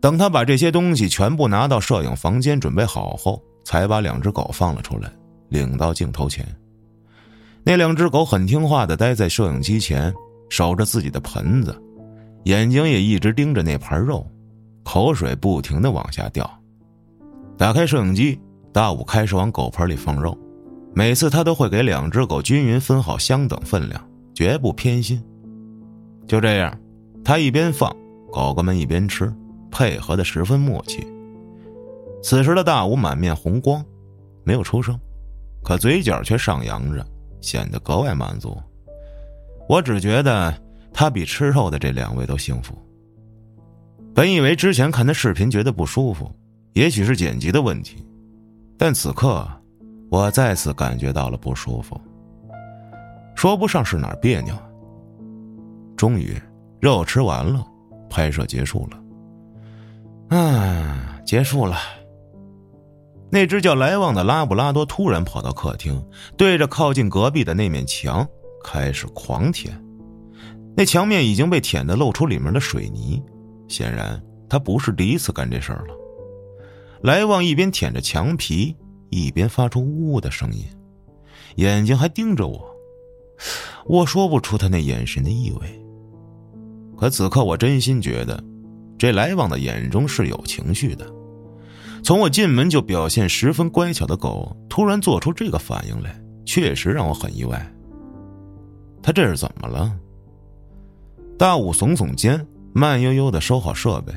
[0.00, 5.10] 等他把这些东西全部拿到摄影房间准备好后，才把两只狗放了出来，
[5.48, 6.46] 领到镜头前。
[7.64, 10.14] 那两只狗很听话的待在摄影机前，
[10.48, 11.76] 守着自己的盆子，
[12.44, 14.24] 眼睛也一直盯着那盘肉，
[14.84, 16.48] 口水不停的往下掉。
[17.58, 18.40] 打开摄影机，
[18.72, 20.38] 大武开始往狗盆里放肉，
[20.94, 24.00] 每次他都会给两只狗均匀分好相等分量，
[24.32, 25.20] 绝不偏心。
[26.28, 26.72] 就这样，
[27.24, 27.92] 他一边放，
[28.32, 29.34] 狗狗们一边吃。
[29.68, 31.06] 配合的十分默契。
[32.26, 33.84] 此时的大武满面红光，
[34.42, 34.98] 没有出声，
[35.62, 37.06] 可嘴角却上扬着，
[37.40, 38.60] 显得格外满足。
[39.68, 40.52] 我只觉得
[40.92, 42.76] 他比吃肉的这两位都幸福。
[44.12, 46.28] 本以为之前看他视频觉得不舒服，
[46.72, 48.04] 也许是剪辑的问题，
[48.76, 49.48] 但此刻
[50.10, 51.96] 我再次感觉到了不舒服。
[53.36, 54.52] 说不上是哪儿别扭。
[55.96, 56.36] 终于，
[56.80, 57.64] 肉吃完了，
[58.10, 60.36] 拍摄结束了。
[60.36, 61.76] 啊，结束了。
[63.30, 66.02] 那只叫来旺的拉布拉多突然跑到客厅，
[66.36, 68.26] 对着靠近隔壁的那面墙
[68.62, 69.82] 开始狂舔。
[70.76, 73.22] 那墙面已经被舔得露出里面的水泥，
[73.66, 75.94] 显然他不是第一次干这事儿了。
[77.02, 78.76] 来旺一边舔着墙皮，
[79.10, 80.64] 一边发出呜呜的声音，
[81.56, 82.64] 眼睛还盯着我。
[83.86, 85.82] 我说不出他那眼神的意味，
[86.96, 88.42] 可此刻我真心觉得。
[88.98, 91.06] 这来旺的眼中是有情绪的，
[92.06, 97.68] 从我进门就表现十分乖巧的狗，突然做出这个反应来，确实让我很意外。
[99.02, 99.92] 他这是怎么了？
[101.36, 104.14] 大武耸耸肩，慢悠悠的收好设备，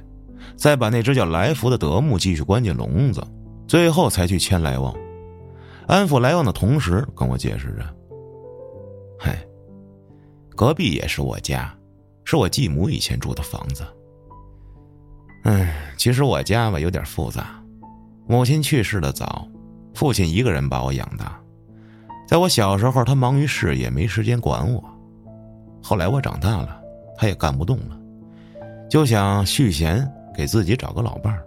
[0.56, 3.26] 再把那只叫来福的德牧继续关进笼子，
[3.68, 4.96] 最后才去牵来往，
[5.88, 7.84] 安抚来往的同时跟我解释着
[9.18, 9.32] ：“嘿，
[10.56, 11.76] 隔壁也是我家，
[12.24, 13.84] 是我继母以前住的房子。”
[15.42, 17.59] 哎，其实我家吧有点复杂，
[18.32, 19.48] 母亲去世的早，
[19.96, 21.42] 父亲一个人把我养大。
[22.28, 24.84] 在我小时候，他忙于事业，没时间管我。
[25.82, 26.80] 后来我长大了，
[27.18, 28.00] 他也干不动了，
[28.88, 31.44] 就想续弦，给自己找个老伴儿。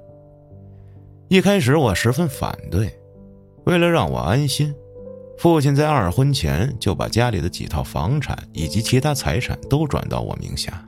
[1.29, 2.92] 一开始我十分反对，
[3.62, 4.75] 为了让我安心，
[5.38, 10.85] 父亲在二婚前就把家里的几套房产以及其他财产都转到我名下。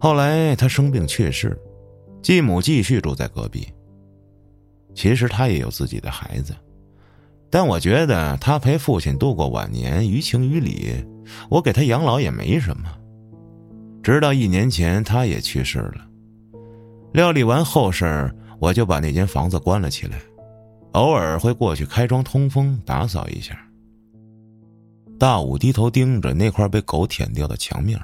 [0.00, 1.56] 后来他生病去世，
[2.20, 3.68] 继母继续住在隔壁。
[4.98, 6.52] 其实他也有自己的孩子，
[7.48, 10.92] 但我觉得他陪父亲度过晚年，于情于理，
[11.48, 12.92] 我给他养老也没什么。
[14.02, 16.04] 直到一年前，他也去世了。
[17.12, 20.18] 料理完后事，我就把那间房子关了起来，
[20.94, 23.56] 偶尔会过去开窗通风，打扫一下。
[25.16, 27.96] 大武低头盯着那块被狗舔掉的墙面。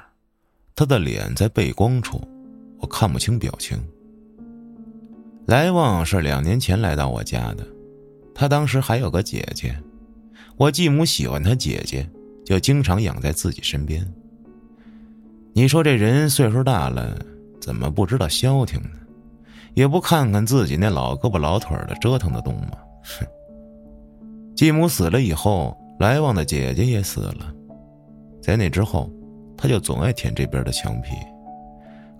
[0.76, 2.20] 他的脸在背光处，
[2.78, 3.76] 我看不清表情。
[5.46, 7.66] 来旺是两年前来到我家的，
[8.34, 9.76] 他当时还有个姐姐，
[10.56, 12.08] 我继母喜欢他姐姐，
[12.44, 14.06] 就经常养在自己身边。
[15.52, 17.16] 你说这人岁数大了，
[17.60, 18.98] 怎么不知道消停呢？
[19.74, 22.78] 也不看看自己那老胳膊老腿的，折腾得动吗？
[23.02, 23.26] 哼！
[24.56, 27.52] 继母死了以后，来旺的姐姐也死了，
[28.42, 29.10] 在那之后。
[29.56, 31.10] 他就总爱舔这边的墙皮，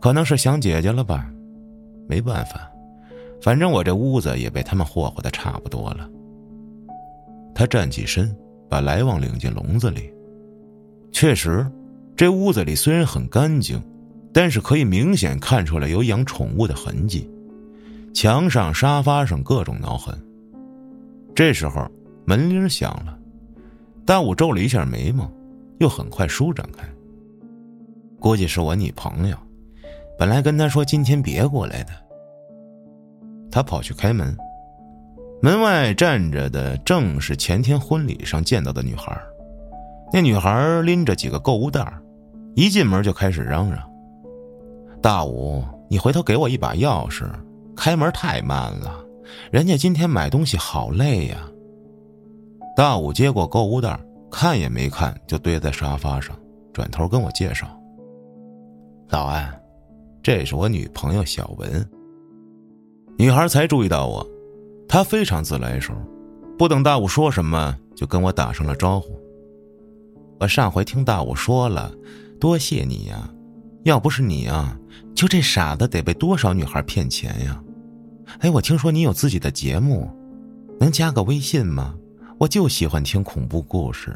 [0.00, 1.28] 可能是想姐姐了吧？
[2.08, 2.70] 没办法，
[3.44, 6.08] 反正我这屋子也被他们霍霍的差不多了。
[7.54, 8.34] 他站起身，
[8.70, 10.10] 把来旺领进笼子里。
[11.12, 11.70] 确实，
[12.16, 13.78] 这屋子里虽然很干净，
[14.32, 17.30] 但是可以明显看出来有养宠物的痕迹，
[18.14, 20.18] 墙上、沙发上各种挠痕。
[21.34, 21.86] 这时候
[22.24, 23.18] 门铃响了，
[24.06, 25.30] 大武皱了一下眉毛，
[25.80, 26.82] 又很快舒展开。
[28.18, 29.36] 估计是我女朋友，
[30.18, 32.03] 本来跟他说今天别过来的。
[33.54, 34.36] 他跑去开门，
[35.40, 39.16] 门外站着的正是前天婚礼上见到的女孩。
[40.12, 41.86] 那女孩拎着几个购物袋，
[42.56, 43.78] 一进门就开始嚷嚷
[45.00, 47.30] ：“大武，你回头给我一把钥匙，
[47.76, 48.92] 开门太慢了，
[49.52, 51.36] 人家今天买东西好累呀。”
[52.74, 53.96] 大武接过购物袋，
[54.32, 56.36] 看也没看就堆在沙发上，
[56.72, 57.68] 转头跟我介绍。
[59.10, 59.48] 老安，
[60.24, 61.88] 这是我女朋友小文。
[63.16, 64.26] 女孩才注意到我，
[64.88, 65.94] 她非常自来熟，
[66.58, 69.18] 不等大武说什么，就跟我打上了招呼。
[70.40, 71.94] 我上回听大武说了，
[72.40, 73.30] 多谢你呀，
[73.84, 74.76] 要不是你啊，
[75.14, 77.62] 就这傻子得被多少女孩骗钱呀？
[78.40, 80.10] 哎，我听说你有自己的节目，
[80.80, 81.94] 能加个微信吗？
[82.36, 84.12] 我就喜欢听恐怖故事。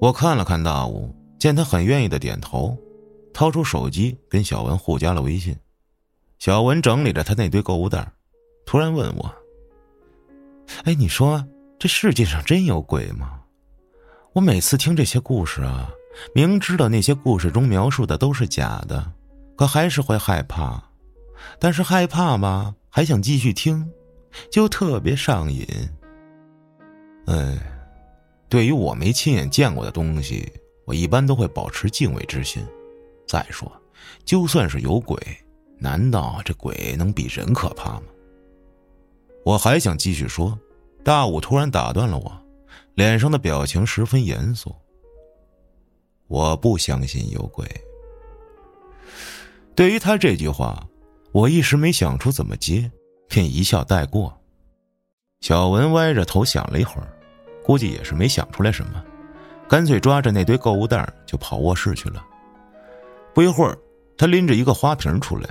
[0.00, 2.76] 我看了看大武，见他很愿意的点头。
[3.32, 5.54] 掏出手机跟小文互加了微信，
[6.38, 8.06] 小文整理着他那堆购物袋，
[8.66, 9.34] 突然问我
[10.84, 11.44] ：“哎，你说
[11.78, 13.40] 这世界上真有鬼吗？
[14.34, 15.90] 我每次听这些故事啊，
[16.34, 19.12] 明知道那些故事中描述的都是假的，
[19.56, 20.82] 可还是会害怕。
[21.58, 23.90] 但是害怕吧，还想继续听，
[24.50, 25.66] 就特别上瘾。
[27.26, 27.58] 哎，
[28.48, 30.52] 对于我没亲眼见过的东西，
[30.84, 32.62] 我一般都会保持敬畏之心。
[33.26, 33.70] 再说，
[34.26, 35.18] 就算是有鬼。”
[35.78, 38.02] 难道这鬼能比人可怕吗？
[39.44, 40.58] 我还想继续说，
[41.04, 42.32] 大武突然打断了我，
[42.94, 44.74] 脸上的表情十分严肃。
[46.26, 47.64] 我不相信有鬼。
[49.74, 50.84] 对于他这句话，
[51.30, 52.90] 我一时没想出怎么接，
[53.28, 54.36] 便一笑带过。
[55.40, 57.06] 小文歪着头想了一会儿，
[57.62, 59.04] 估计也是没想出来什么，
[59.68, 62.24] 干脆抓着那堆购物袋就跑卧室去了。
[63.34, 63.78] 不一会儿，
[64.16, 65.48] 他拎着一个花瓶出来。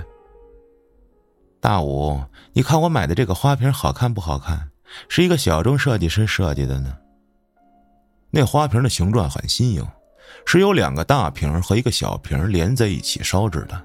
[1.66, 4.70] 大武，你看我买的这个花瓶好看不好看？
[5.08, 6.96] 是一个小众设计师设计的呢。
[8.30, 9.84] 那花瓶的形状很新颖，
[10.46, 13.84] 是由两个大瓶和一个小瓶连在一起烧制的。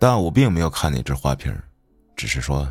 [0.00, 1.56] 大武并没有看那只花瓶，
[2.16, 2.68] 只是说：“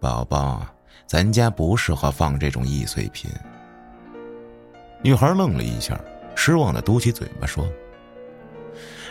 [0.00, 0.64] 宝宝，
[1.04, 3.28] 咱家不适合放这种易碎品。”
[5.02, 6.00] 女孩愣了一下，
[6.36, 7.66] 失望的嘟起嘴巴说：“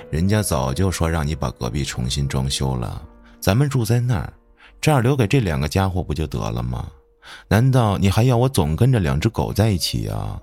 [0.10, 3.06] 人家早就说让你把隔壁重新装修了。”
[3.39, 4.34] 咱们住在那儿，
[4.82, 6.88] 这儿留给这两个家伙不就得了吗？
[7.47, 10.41] 难道你还要我总跟着两只狗在一起啊？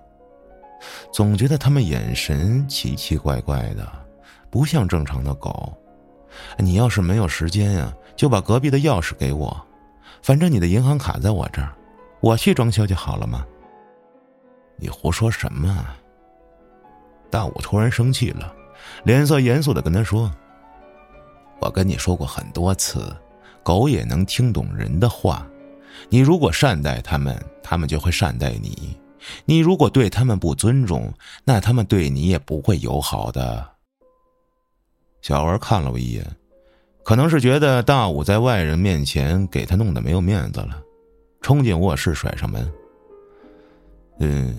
[1.12, 3.90] 总觉得他们眼神奇奇怪怪的，
[4.50, 5.72] 不像正常的狗。
[6.59, 9.59] 你要是没有时间呀，就把隔壁的钥匙给我，
[10.22, 11.72] 反正你的银行卡在我这儿，
[12.20, 13.46] 我去装修就好了嘛。
[14.76, 15.87] 你胡说什么？
[17.30, 18.52] 大武突然生气了，
[19.04, 20.30] 脸色严肃的跟他说。
[21.64, 23.11] 我跟你说过很多次，
[23.62, 25.46] 狗也能听懂人的话。
[26.11, 28.94] 你如果善待他们，他们就会善待你；
[29.46, 31.11] 你如果对他们不尊重，
[31.42, 33.66] 那他们对你也不会友好的。
[35.22, 36.37] 小文看了我一眼，
[37.03, 40.79] 可能是觉得大武在外人面前给他弄得没有面子了，
[41.40, 42.70] 冲进卧室，甩上门。
[44.18, 44.55] 嗯，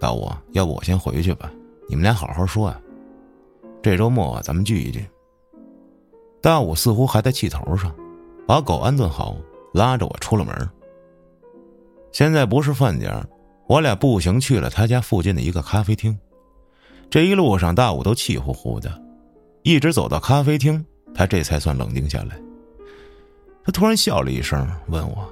[0.00, 1.50] 大武，要不我先回去吧，
[1.88, 2.80] 你们俩好好说啊。
[3.82, 5.04] 这周末咱们聚一聚。
[6.40, 7.94] 大武似乎还在气头上，
[8.46, 9.36] 把狗安顿好，
[9.74, 10.70] 拉着我出了门。
[12.12, 13.24] 现在不是饭点
[13.68, 16.18] 我俩步行去了他家附近的一个咖啡厅。
[17.08, 18.90] 这一路上，大武都气呼呼的，
[19.62, 22.40] 一直走到咖啡厅，他这才算冷静下来。
[23.64, 25.28] 他突然笑了一声，问我：“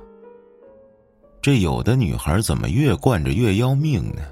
[1.41, 4.23] 这有的女孩怎么越惯着越要命呢？”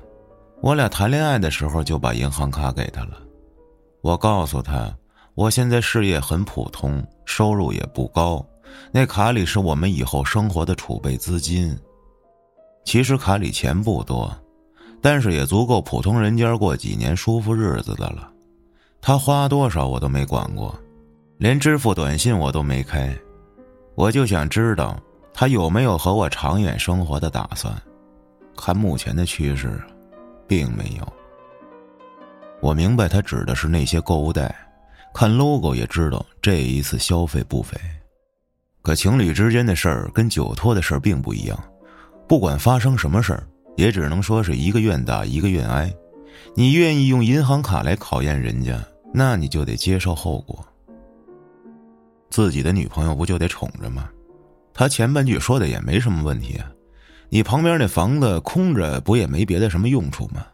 [0.61, 3.19] 我俩谈恋爱的时候就把银行卡给他了，
[4.03, 4.95] 我告诉他。
[5.37, 8.43] 我现在事业很普通，收入也不高，
[8.91, 11.79] 那卡里是我们以后生活的储备资金。
[12.85, 14.35] 其实卡里钱不多，
[15.03, 18.33] 但是也足够普通人家过几年舒服日子的了。
[19.03, 20.75] 他花多少我都没管过，
[21.37, 23.15] 连支付短信我都没开。
[23.95, 24.99] 我就想知道
[25.35, 27.71] 他有没有和我长远生活的打算。
[28.57, 29.79] 看目前的趋势，
[30.49, 31.07] 并没有。
[32.63, 34.66] 我明白他指的是那些购物袋。
[35.19, 37.75] 看 logo 也知道这一次消费不菲，
[38.83, 41.59] 可情侣之间的事儿跟酒托的事儿并不一样，
[42.29, 45.91] 不管发生什么事儿，也只能说是一个愿打一个愿挨。
[46.55, 48.79] 你愿意用银行卡来考验人家，
[49.11, 50.63] 那你就得接受后果。
[52.29, 54.11] 自己的女朋友不就得宠着吗？
[54.75, 56.71] 他前半句说的也没什么问题啊，
[57.31, 60.47] 你旁边那房子空着，不也没别的什么用处吗？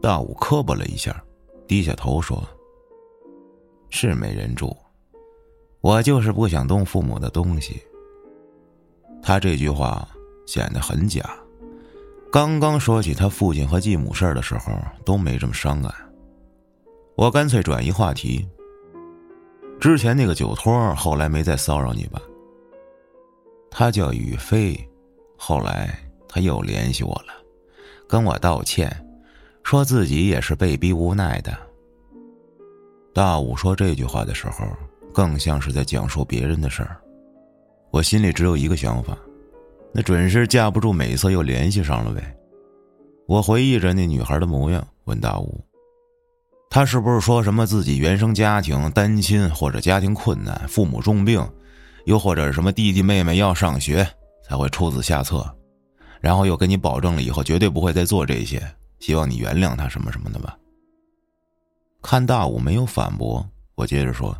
[0.00, 1.22] 大武磕巴了一下，
[1.68, 2.44] 低下头说。
[3.94, 4.74] 是没人住，
[5.82, 7.80] 我就是不想动父母的东西。
[9.22, 10.08] 他这句话
[10.46, 11.22] 显得很假。
[12.32, 14.72] 刚刚说起他父亲和继母事儿的时候，
[15.04, 15.92] 都没这么伤感。
[17.16, 18.48] 我干脆转移话题。
[19.78, 22.20] 之前那个酒托后来没再骚扰你吧？
[23.70, 24.74] 他叫宇飞，
[25.36, 25.94] 后来
[26.26, 27.34] 他又联系我了，
[28.08, 28.90] 跟我道歉，
[29.62, 31.54] 说自己也是被逼无奈的。
[33.14, 34.66] 大武说这句话的时候，
[35.12, 36.96] 更像是在讲述别人的事儿。
[37.90, 39.16] 我心里只有一个想法，
[39.92, 42.34] 那准是架不住美色又联系上了呗。
[43.26, 45.62] 我回忆着那女孩的模样，问大武
[46.70, 51.46] ：“他是不是说什么自己原生家庭单亲，或者家庭困难，父母重病，
[52.06, 54.08] 又或者什么弟弟妹妹要上学，
[54.42, 55.44] 才会出此下策？
[56.18, 58.62] 然后又跟你保证了以后绝对不会再做这些，
[59.00, 60.56] 希望你原谅他什么什么的吧？”
[62.02, 64.36] 看大武没有反驳，我接着说：“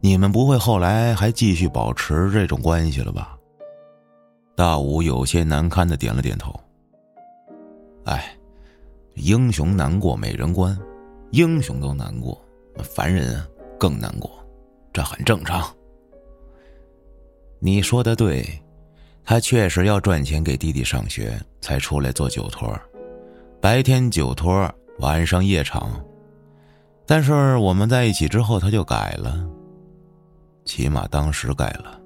[0.00, 3.38] 你们不会后来还继续保持这种关系了吧？
[4.56, 6.52] 大武有些难堪的点了点头。
[8.04, 8.36] 哎，
[9.14, 10.76] 英雄难过美人关，
[11.30, 12.36] 英雄都难过，
[12.82, 13.40] 凡人
[13.78, 14.30] 更难过，
[14.92, 15.72] 这很正常。
[17.60, 18.44] 你说的对，
[19.24, 22.76] 他确实要赚钱给弟弟上学，才出来做酒托，
[23.60, 26.04] 白天酒托，晚上夜场。
[27.08, 29.42] 但是我们在一起之后，他就改了。
[30.66, 31.98] 起码当时改了。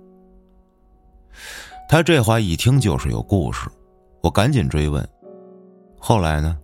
[1.88, 3.68] 他这话一听就是有故事，
[4.22, 5.06] 我赶紧追问
[5.98, 6.56] ：“后来呢？”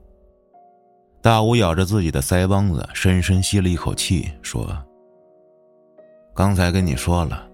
[1.21, 4.65] 大武咬着自己的腮帮子，深深吸了一口气，说
[6.33, 7.45] ：“刚才跟你说了，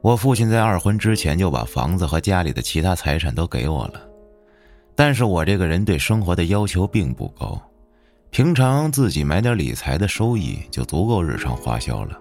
[0.00, 4.00] 我父亲在二婚之前就把房子和家里的其他财产都给我了，
[4.94, 7.60] 但是我这个人对生活的要求并不高，
[8.34, 12.18] 平常自己买点理财的收益就足够日常花销了。”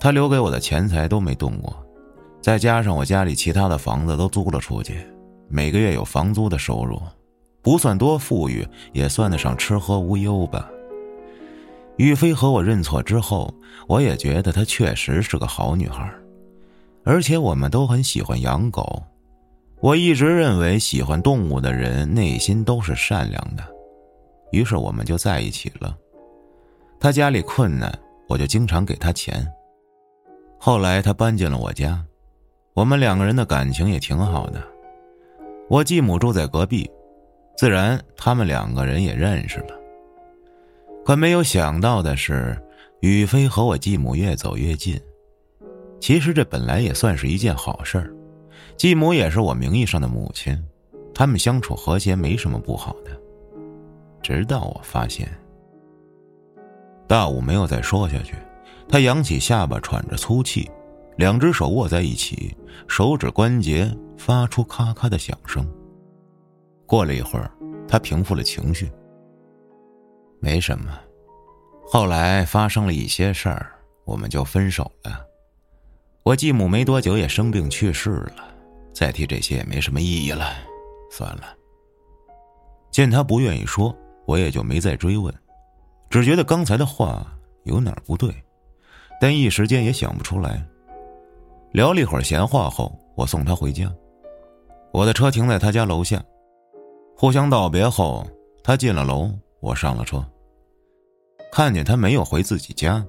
[0.00, 1.76] 他留给我的钱财都没动过，
[2.40, 5.06] 再加上我家里其他的房子都租了出去，
[5.46, 6.98] 每个月有房租的收入，
[7.60, 10.66] 不算多富裕，也算得上吃喝无忧吧。
[11.98, 13.52] 玉飞和我认错之后，
[13.86, 16.10] 我也觉得她确实是个好女孩，
[17.04, 19.02] 而且我们都很喜欢养狗。
[19.80, 23.62] 我一直认为喜欢动物的人内心都是善良的，
[24.50, 25.96] 于是我们就在一起了。
[27.00, 27.96] 他家里困难，
[28.28, 29.46] 我就经常给他钱。
[30.58, 32.04] 后来他搬进了我家，
[32.74, 34.62] 我们两个人的感情也挺好的。
[35.68, 36.90] 我继母住在隔壁，
[37.56, 39.78] 自然他们两个人也认识了。
[41.04, 42.60] 可没有想到的是，
[43.00, 45.00] 宇飞和我继母越走越近。
[46.00, 48.12] 其实这本来也算是一件好事儿，
[48.76, 50.56] 继母也是我名义上的母亲，
[51.14, 53.10] 他们相处和谐没什么不好的。
[54.28, 55.26] 直到我发现，
[57.06, 58.34] 大武没有再说下去。
[58.86, 60.70] 他扬起下巴，喘着粗气，
[61.16, 62.54] 两只手握在一起，
[62.86, 65.66] 手指关节发出咔咔的响声。
[66.84, 67.50] 过了一会儿，
[67.88, 68.92] 他平复了情绪。
[70.40, 70.92] 没什么，
[71.86, 73.72] 后来发生了一些事儿，
[74.04, 75.24] 我们就分手了。
[76.22, 78.44] 我继母没多久也生病去世了，
[78.92, 80.52] 再提这些也没什么意义了，
[81.10, 81.44] 算了。
[82.90, 83.96] 见他不愿意说，
[84.28, 85.34] 我也就没再追问，
[86.10, 87.26] 只觉得刚才的话
[87.64, 88.30] 有哪儿不对。
[89.18, 90.62] 但一时间也想不出来。
[91.72, 93.90] 聊了一会儿闲话后，我送他回家。
[94.92, 96.22] 我的车停在他家楼下，
[97.16, 98.22] 互相道别后，
[98.62, 100.22] 他进了楼，我上了车。
[101.50, 103.02] 看见他没有回自己家，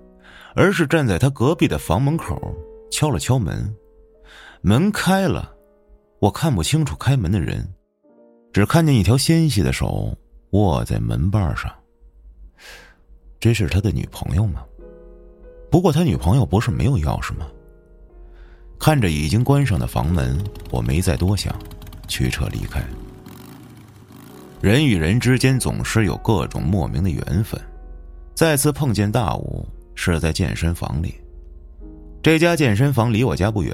[0.56, 2.40] 而是站在他隔壁的房门口，
[2.90, 3.76] 敲了敲门。
[4.62, 5.54] 门开了，
[6.20, 7.68] 我看不清楚开门的人，
[8.54, 10.18] 只看见一条纤细的手
[10.52, 11.72] 握在门把上。
[13.40, 14.64] 这是他的女朋友吗？
[15.72, 17.46] 不过他女朋友不是没有钥匙吗？
[18.80, 20.38] 看着已经关上的房门，
[20.72, 21.54] 我没再多想，
[22.08, 22.82] 驱车离开。
[24.62, 27.60] 人与人之间总是有各种莫名的缘分。
[28.34, 31.16] 再次碰见大武是在健身房里，
[32.24, 33.74] 这家健身房离我家不远。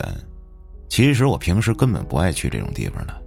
[0.89, 3.21] 其实我平时根本不爱去这种地方的，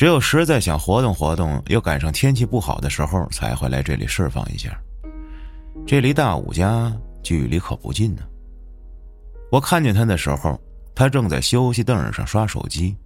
[0.00, 4.80] 只有实在想活动活动，又赶上天气不好的时候，才会来这里释放一下。
[5.86, 6.90] 这离大武家。
[7.22, 8.22] 距离可不近呢。
[9.52, 10.58] 我看见他的时候，
[10.94, 12.96] 他正在休息凳上刷手机，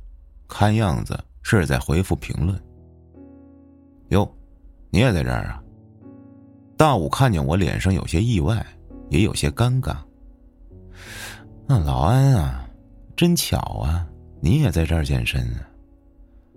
[0.46, 2.56] 看样子是在回复评论。
[4.10, 4.32] 哟，
[4.88, 5.60] 你也在这儿啊？
[6.76, 8.64] 大武看见我，脸上有些意外，
[9.10, 9.96] 也有些尴尬。
[11.66, 12.64] 那老安啊，
[13.16, 14.06] 真巧啊，
[14.40, 15.73] 你也在这儿健身啊？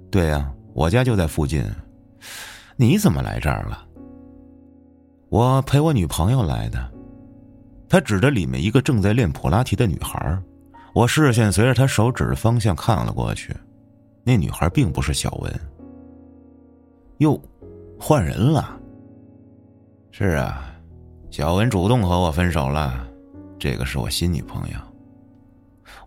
[0.09, 1.63] 对呀，我家就在附近。
[2.75, 3.85] 你怎么来这儿了？
[5.29, 6.91] 我陪我女朋友来的。
[7.89, 10.37] 他指着里面一个正在练普拉提的女孩，
[10.93, 13.55] 我视线随着他手指的方向看了过去，
[14.23, 15.53] 那女孩并不是小文。
[17.17, 17.41] 哟，
[17.99, 18.77] 换人了。
[20.11, 20.73] 是啊，
[21.29, 23.07] 小文主动和我分手了，
[23.57, 24.77] 这个是我新女朋友。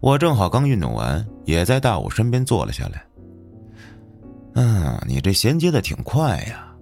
[0.00, 3.04] 我正好刚运动完，也在大武身边坐了下来。
[4.54, 6.74] 嗯，你这衔接的挺快呀，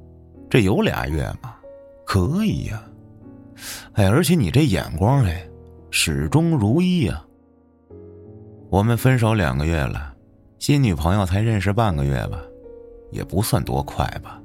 [0.49, 1.55] 这有俩月吗？
[2.07, 2.83] 可以呀。
[3.93, 5.47] 哎，而且你这眼光哎，
[5.91, 7.25] 始终如一啊。
[8.71, 10.15] 我们分手两个月了，
[10.59, 12.41] 新女朋友才认识半个月吧，
[13.11, 14.41] 也不算多快吧。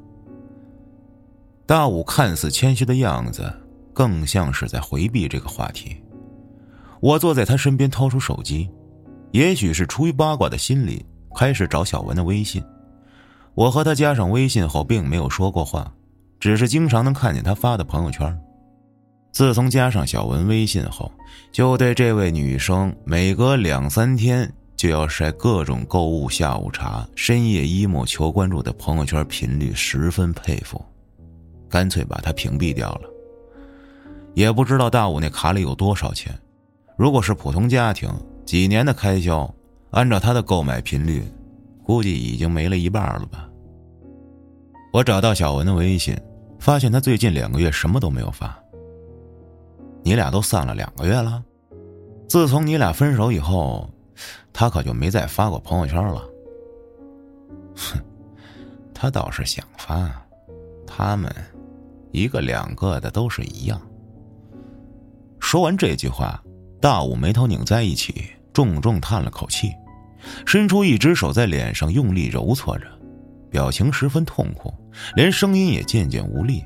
[1.66, 3.52] 大武看似谦虚的样子，
[3.94, 5.96] 更像是在回避这个话题。
[7.00, 8.70] 我坐在他身边，掏出手机，
[9.32, 11.06] 也许是出于八卦的心理，
[11.36, 12.64] 开始找小文的微信。
[13.56, 15.94] 我和他加上微信后，并没有说过话，
[16.40, 18.40] 只是经常能看见他发的朋友圈。
[19.32, 21.12] 自从加上小文微信后，
[21.52, 30.84] 就对这位女生每隔两三天就要晒各种购物下午茶、深夜 emo 求关注的朋友圈频率十分佩服，
[31.70, 33.10] 干脆把她屏蔽掉了。
[34.34, 36.34] 也不知道大武那卡里有多少钱，
[36.98, 38.10] 如果是普通家庭，
[38.46, 39.52] 几年的开销，
[39.92, 41.24] 按照他的购买频率，
[41.84, 43.50] 估计已经没了一半了吧。
[44.92, 46.16] 我找到小文的微信，
[46.60, 48.58] 发现他最近两个月什么都没有发。
[50.04, 51.44] 你俩都散了两个月了，
[52.28, 53.90] 自从你俩分手以后，
[54.52, 56.24] 他可就没再发过朋友圈了。
[57.76, 58.00] 哼，
[58.94, 60.12] 他倒是想发，
[60.86, 61.34] 他们
[62.12, 63.82] 一个两个的都是一样。
[65.40, 66.42] 说完这句话，
[66.80, 69.72] 大武眉头拧在一起，重重叹了口气，
[70.46, 72.86] 伸出一只手在脸上用力揉搓着，
[73.50, 74.74] 表情十分痛苦，
[75.16, 76.64] 连声音也渐渐无力。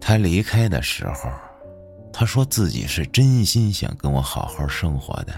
[0.00, 1.30] 他离开的时候，
[2.12, 5.32] 他说自己是真心想跟我好好生活的。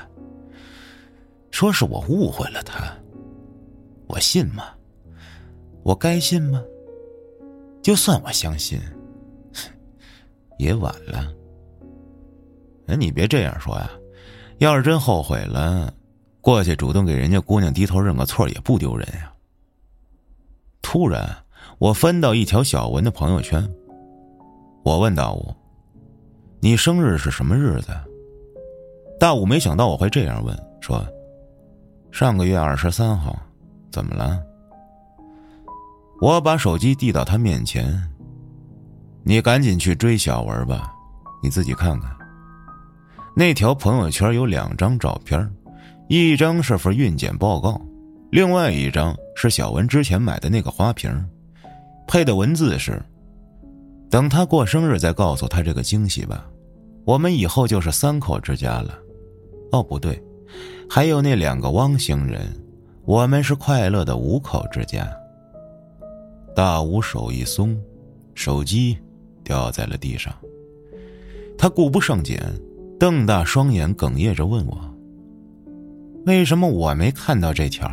[1.51, 2.95] 说是我误会了他，
[4.07, 4.65] 我信吗？
[5.83, 6.63] 我该信吗？
[7.83, 8.79] 就算我相信，
[10.59, 11.33] 也晚了。
[12.89, 13.91] 哎，你别这样说呀！
[14.59, 15.93] 要是真后悔了，
[16.41, 19.33] 过去主动给人家姑娘低头认个错也不丢人呀。
[20.81, 21.29] 突然，
[21.79, 23.69] 我翻到一条小文的朋友圈。
[24.85, 25.55] 我问大武
[26.61, 27.89] ：“你生日是什么日子？”
[29.21, 31.07] 大武没想到我会这样问，说
[32.11, 33.37] ：“上个月二十三号，
[33.91, 34.41] 怎么了？”
[36.23, 38.01] 我把手机递到他面前
[39.23, 40.95] ：“你赶紧去追小文吧，
[41.43, 42.17] 你自己看看。
[43.37, 45.39] 那条朋友圈有两张照片，
[46.09, 47.81] 一张是份孕检报告，
[48.31, 51.11] 另外一张是小文之前买的那个花瓶，
[52.07, 53.01] 配的文字是。”
[54.11, 56.47] 等他过生日再告诉他这个惊喜吧，
[57.05, 58.99] 我们以后就是三口之家了。
[59.71, 60.19] 哦，不对，
[60.89, 62.41] 还有那两个汪星人，
[63.05, 65.07] 我们是快乐的五口之家。
[66.57, 67.79] 大吴手一松，
[68.35, 68.97] 手机
[69.45, 70.35] 掉在了地上。
[71.59, 72.43] 他顾不上捡，
[72.99, 74.81] 瞪大双眼，哽咽着问我
[76.29, 77.91] ：“为什么我没看到这条？”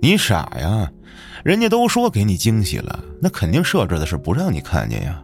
[0.00, 0.90] 你傻呀！
[1.44, 5.22] 人家都说给你惊喜了，那肯定设置的是不让你看见呀。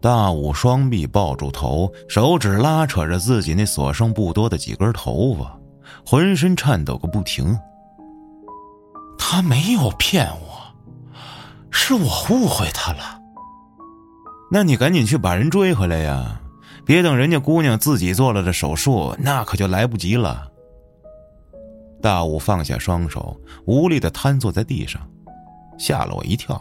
[0.00, 5.58] 大武双臂抱住头，手指拉扯着自己那所剩不多的几根头发，
[6.06, 7.58] 浑身颤抖个不停。
[9.18, 11.16] 他没有骗我，
[11.70, 13.20] 是我误会他了。
[14.50, 16.41] 那你赶紧去把人追回来呀！
[16.84, 20.50] 别等人家姑娘自己做了这手术，那可就来不及了。
[22.00, 25.00] 大武放下双手，无力的瘫坐在地上，
[25.78, 26.60] 吓了我一跳。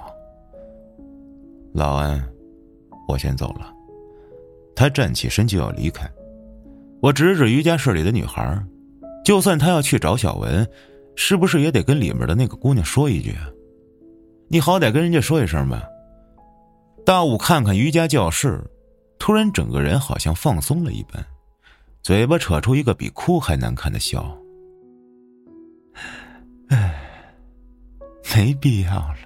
[1.74, 2.24] 老安，
[3.08, 3.74] 我先走了。
[4.76, 6.10] 他站起身就要离开，
[7.02, 8.64] 我指指瑜伽室里的女孩，
[9.26, 10.68] 就算他要去找小文，
[11.16, 13.36] 是不是也得跟里面的那个姑娘说一句？
[14.48, 15.84] 你好歹跟人家说一声吧。
[17.06, 18.64] 大武看看瑜伽教室，
[19.22, 21.24] 突然整个人好像放松了一般，
[22.02, 24.36] 嘴巴扯出一个比哭还难看的笑。
[26.70, 27.00] 唉，
[28.36, 29.18] 没必要了。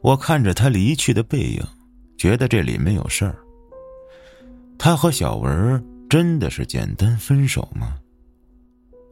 [0.00, 1.62] 我看着他离去的背影，
[2.16, 3.36] 觉得这里没有事儿。
[4.78, 7.98] 他和小文真的是简单分手吗？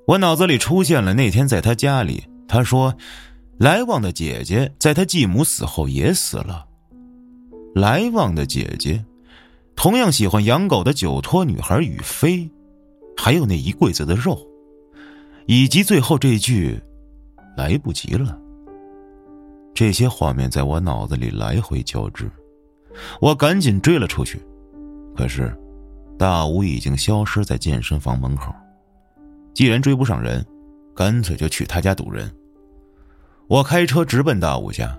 [0.06, 2.96] 我脑子里出现了那天在他家里，他说，
[3.58, 6.66] 来旺的姐姐在他继母死后也死了。
[7.80, 9.02] 来旺的姐姐，
[9.74, 12.46] 同样喜欢养狗的酒托女孩雨飞，
[13.16, 14.38] 还有那一柜子的肉。
[15.46, 16.78] 以及最后这句
[17.56, 18.38] “来不及了”，
[19.72, 22.30] 这些画面在我脑子里来回交织。
[23.18, 24.38] 我赶紧追了出去，
[25.16, 25.50] 可是
[26.18, 28.54] 大武已经消失在健身房门口。
[29.54, 30.44] 既然追不上人，
[30.94, 32.30] 干脆就去他家堵人。
[33.48, 34.96] 我开车直奔大武家，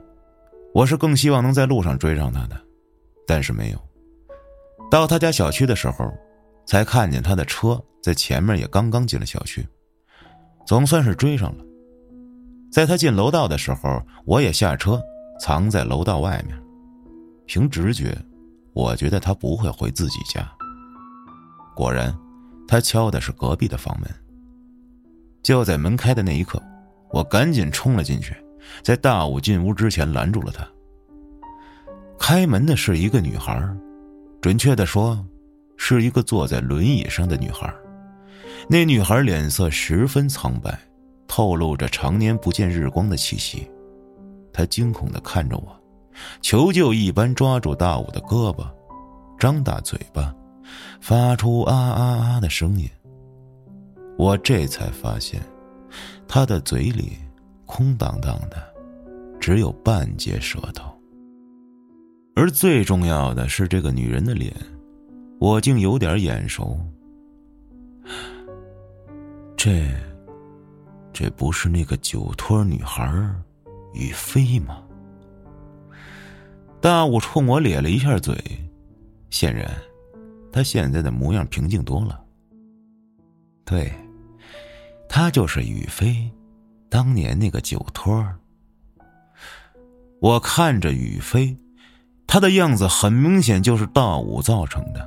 [0.74, 2.60] 我是更希望能在路上追上他的，
[3.28, 3.80] 但是没有。
[4.90, 6.12] 到他家小区的时候，
[6.66, 9.66] 才看见他的车在前面，也刚刚进了小区。
[10.66, 11.64] 总算是追上了。
[12.72, 15.02] 在他进楼道的时候，我也下车，
[15.40, 16.58] 藏在楼道外面。
[17.46, 18.18] 凭直觉，
[18.74, 20.50] 我觉得他不会回自己家。
[21.76, 22.16] 果然，
[22.68, 24.10] 他敲的是隔壁的房门。
[25.44, 26.62] 就在门开的那一刻，
[27.12, 28.36] 我赶紧冲了进去，
[28.84, 30.66] 在大武进屋之前拦住了他。
[32.22, 33.68] 开门的是一个女孩，
[34.42, 35.18] 准确的说，
[35.76, 37.74] 是一个坐在轮椅上的女孩。
[38.70, 40.80] 那女孩脸色十分苍白，
[41.28, 43.68] 透露着常年不见日光的气息。
[44.54, 45.76] 她惊恐的看着我，
[46.42, 48.70] 求救一般抓住大武的胳膊，
[49.40, 50.32] 张大嘴巴，
[51.02, 52.88] 发出啊啊啊的声音。
[54.16, 55.42] 我这才发现，
[56.28, 57.14] 他的嘴里
[57.66, 58.58] 空荡荡的，
[59.40, 60.91] 只有半截舌头。
[62.34, 64.56] 而最重要的是，这个女人的脸，
[65.40, 66.80] 我竟有点眼熟。
[69.58, 69.88] 这，
[71.12, 73.06] 这不是那个酒托女孩
[73.94, 74.82] 雨飞吗？
[76.80, 78.36] 大武冲我咧了一下嘴，
[79.30, 79.70] 显然，
[80.52, 82.24] 他现在的模样平静多了。
[83.66, 83.92] 对，
[85.08, 86.32] 他就是雨飞，
[86.90, 88.26] 当年那个酒托。
[90.22, 91.56] 我看着雨飞。
[92.32, 95.06] 他的样子很明显就是大武造成的，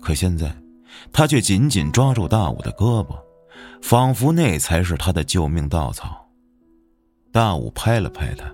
[0.00, 0.52] 可现在，
[1.12, 3.16] 他却紧紧抓住大武的胳膊，
[3.80, 6.28] 仿佛那才是他的救命稻草。
[7.30, 8.52] 大武拍了拍他，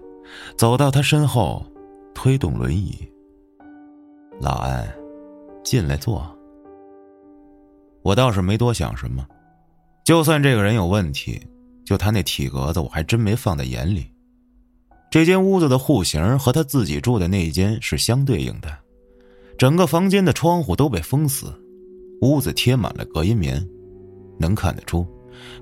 [0.59, 1.65] 走到他身后，
[2.15, 3.11] 推动轮椅。
[4.43, 4.87] 老安，
[5.65, 6.23] 进来坐。
[8.03, 9.27] 我倒是没多想什么，
[10.05, 11.41] 就算这个人有问题，
[11.87, 14.13] 就他那体格子，我还真没放在眼里。
[15.11, 18.79] 这间屋子的户型和他自己住的那间是相对应的，
[19.59, 21.53] 整个房间的窗户都被封死，
[22.21, 23.69] 屋子贴满了隔音棉，
[24.39, 25.05] 能看得出，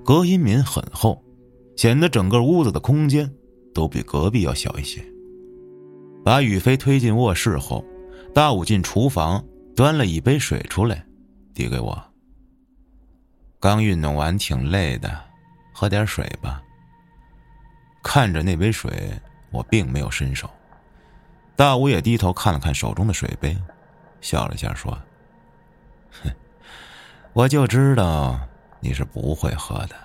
[0.05, 1.25] 隔音棉很厚，
[1.77, 3.31] 显得整个屋子的空间
[3.73, 5.03] 都比隔壁要小一些。
[6.23, 7.83] 把雨飞推进卧室后，
[8.35, 9.43] 大武进厨房
[9.75, 11.03] 端了一杯水出来，
[11.55, 11.99] 递给我。
[13.59, 15.19] 刚运动完挺累的，
[15.73, 16.63] 喝点水吧。
[18.03, 19.11] 看着那杯水。
[19.51, 20.51] 我并没有伸手，
[21.57, 23.57] 大武也低头看了看手中的水杯，
[24.21, 24.93] 笑了下说
[26.23, 26.31] ：“哼，
[27.33, 28.39] 我就知道
[28.81, 29.97] 你是不会喝的。”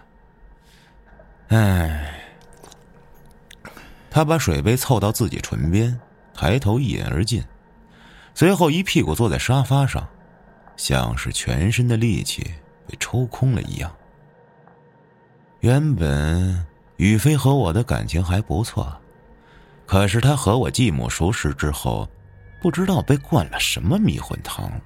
[1.49, 2.19] 哎，
[4.09, 5.99] 他把水杯凑到自己唇边，
[6.33, 7.43] 抬头一饮而尽，
[8.33, 10.07] 随后一屁股坐在沙发上，
[10.77, 12.41] 像是全身的力气
[12.87, 13.93] 被抽空了一样。
[15.59, 16.65] 原本
[16.97, 18.99] 雨飞和我的感情还不错。
[19.85, 22.09] 可是他和我继母熟识之后，
[22.61, 24.83] 不知道被灌了什么迷魂汤了。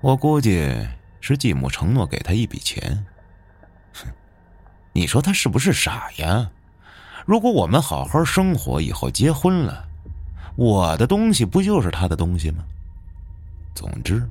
[0.00, 0.74] 我估计
[1.20, 3.04] 是继母承诺给他一笔钱。
[3.92, 4.06] 哼，
[4.92, 6.50] 你说他是不是傻呀？
[7.26, 9.86] 如果我们好好生活，以后结婚了，
[10.56, 12.64] 我的东西不就是他的东西吗？
[13.74, 14.26] 总之，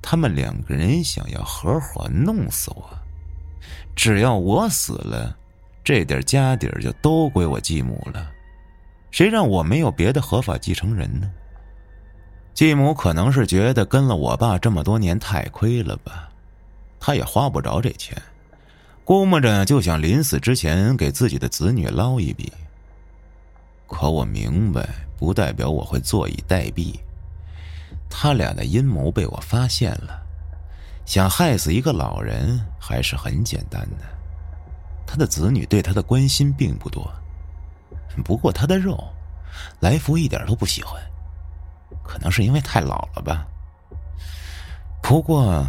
[0.00, 2.90] 他们两个人想要合伙弄死我。
[3.94, 5.36] 只要我死了，
[5.82, 8.30] 这点家底儿就都归我继母了。
[9.10, 11.30] 谁让我没有别的合法继承人呢？
[12.54, 16.28] 继母可能是觉得跟了我爸这么多年太亏了吧，
[16.98, 18.20] 他也花不着这钱，
[19.04, 22.52] 估摸着就想临死之前给自己的子女捞一笔。
[23.86, 24.86] 可我明白，
[25.16, 26.94] 不代表我会坐以待毙。
[28.10, 30.20] 他俩的阴谋被我发现了，
[31.06, 34.04] 想害死一个老人还是很简单的。
[35.06, 37.10] 他的子女对他的关心并不多。
[38.22, 39.02] 不过他的肉，
[39.80, 41.00] 来福一点都不喜欢，
[42.02, 43.46] 可能是因为太老了吧。
[45.02, 45.66] 不过，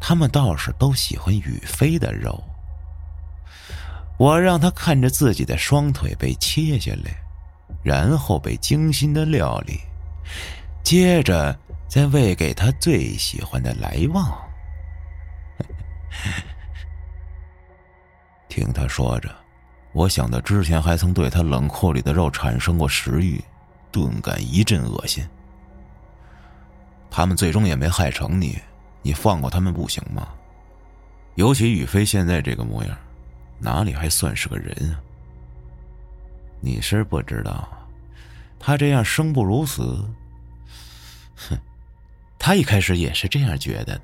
[0.00, 2.42] 他们倒是都喜欢宇飞的肉。
[4.18, 7.16] 我让他看着自己的双腿被切下来，
[7.82, 9.80] 然后被精心的料理，
[10.82, 14.32] 接着再喂给他最喜欢的来旺。
[18.48, 19.28] 听他说着。
[19.96, 23.42] 我想到之前还曾对他冷库里的肉产生过食欲，
[23.90, 25.26] 顿感一阵恶心。
[27.10, 28.58] 他们最终也没害成你，
[29.00, 30.28] 你放过他们不行吗？
[31.36, 32.94] 尤其宇飞现在这个模样，
[33.58, 35.00] 哪里还算是个人啊？
[36.60, 37.66] 你是不知道，
[38.58, 40.06] 他这样生不如死。
[41.36, 41.56] 哼，
[42.38, 44.02] 他一开始也是这样觉得的。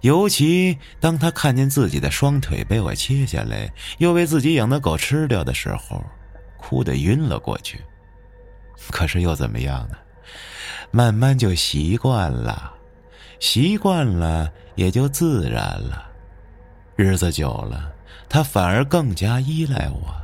[0.00, 6.02] 尤其当他看见自己的双腿被我切下来，又被自己养的狗吃掉的时候，
[6.56, 7.80] 哭得晕了过去。
[8.90, 9.96] 可是又怎么样呢？
[10.90, 12.72] 慢慢就习惯了，
[13.40, 16.10] 习惯了也就自然了。
[16.96, 17.92] 日子久了，
[18.28, 20.14] 他反而更加依赖我，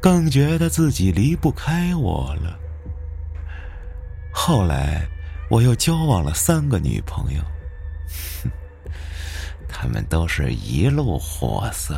[0.00, 2.58] 更觉得自己离不开我了。
[4.32, 5.06] 后来，
[5.48, 7.40] 我又交往了三个女朋友。
[8.42, 8.50] 哼。
[9.72, 11.96] 他们都是一路货色。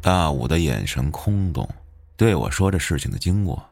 [0.00, 1.68] 大武的眼神空洞，
[2.16, 3.62] 对我说着事情的经过，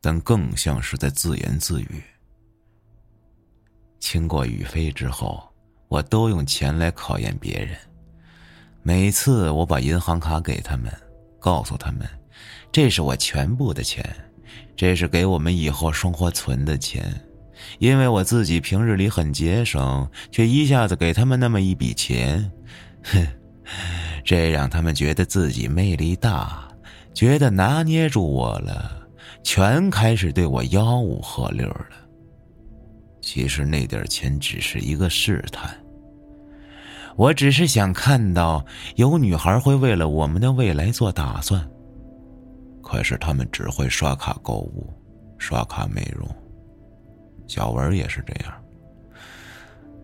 [0.00, 2.02] 但更像是在自言自语。
[4.00, 5.42] 经过雨飞之后，
[5.88, 7.78] 我都用钱来考验别人。
[8.82, 10.90] 每次我把银行卡给他们，
[11.38, 12.08] 告诉他们，
[12.72, 14.04] 这是我全部的钱，
[14.74, 17.14] 这是给我们以后生活存的钱，
[17.78, 22.50] 因为我自己平日里很节省，却一下子给他们那么一笔钱，
[23.04, 23.26] 哼，
[24.24, 26.68] 这让他们觉得自己魅力大，
[27.14, 29.08] 觉得拿捏住我了，
[29.42, 31.86] 全开始对我吆五喝六了。
[33.20, 35.74] 其实那点钱只是一个试探。
[37.16, 38.64] 我只是想看到
[38.96, 41.68] 有女孩会为了我们的未来做打算。
[42.82, 44.92] 可是他们只会刷卡购物，
[45.38, 46.26] 刷卡美容。
[47.50, 48.54] 小文也是这样。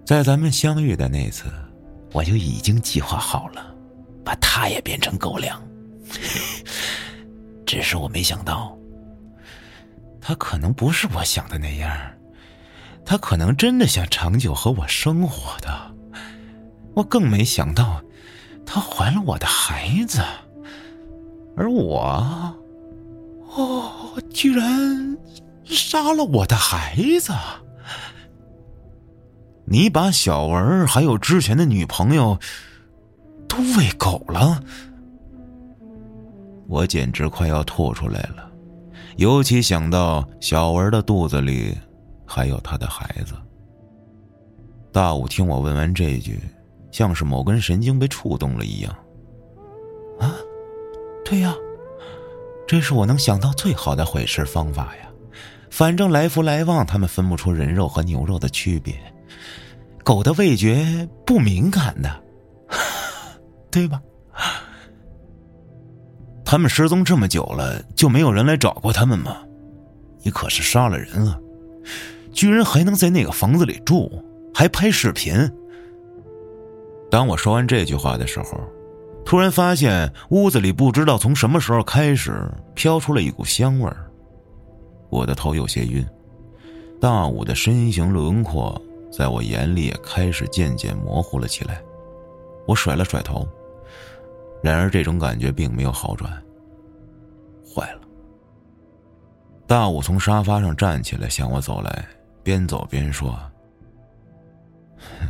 [0.05, 1.45] 在咱们相遇的那次，
[2.13, 3.73] 我就已经计划好了，
[4.25, 5.63] 把他也变成狗粮。
[7.65, 8.77] 只是我没想到，
[10.21, 11.97] 他可能不是我想的那样，
[13.05, 15.95] 他可能真的想长久和我生活的。
[16.95, 18.03] 我更没想到，
[18.67, 20.21] 他怀了我的孩子，
[21.57, 22.53] 而我，
[23.55, 25.17] 哦，居然
[25.67, 27.33] 杀了我的孩子！
[29.67, 32.39] 你把小文还有之前的女朋友
[33.49, 34.63] 都喂狗了，
[36.69, 38.51] 我简直快要吐出来了。
[39.17, 41.77] 尤其想到小文的肚子里
[42.25, 43.35] 还有他的孩子。
[44.93, 46.41] 大武听我问完这句。
[46.93, 48.91] 像是某根神经被触动了一样。
[50.19, 50.35] 啊，
[51.23, 51.55] 对呀，
[52.67, 55.06] 这是我能想到最好的毁尸方法呀。
[55.71, 58.95] 反正来福来旺，他们分不出人肉和牛肉的区别。
[60.03, 62.23] 狗的味觉不敏感的，
[63.71, 64.01] 对吧？
[66.45, 69.37] 他们失踪这么久了，就没有人来找过他们吗？
[70.23, 71.41] 你可是杀了人了，
[72.33, 75.35] 居然还能在那个房子里住，还拍视频。
[77.11, 78.61] 当我说完这句话的时候，
[79.25, 84.06] 突然发现屋子里不知道从什么时候开始飘出了一股香味儿，
[85.09, 86.07] 我的头有些晕，
[87.01, 88.81] 大武的身形轮廓
[89.11, 91.81] 在我眼里也开始渐渐模糊了起来。
[92.67, 93.47] 我甩了甩头，
[94.63, 96.33] 然而这种感觉并没有好转。
[97.75, 98.01] 坏了！
[99.67, 102.07] 大武从沙发上站起来向我走来，
[102.43, 103.39] 边走边说
[105.21, 105.29] ：“哼。”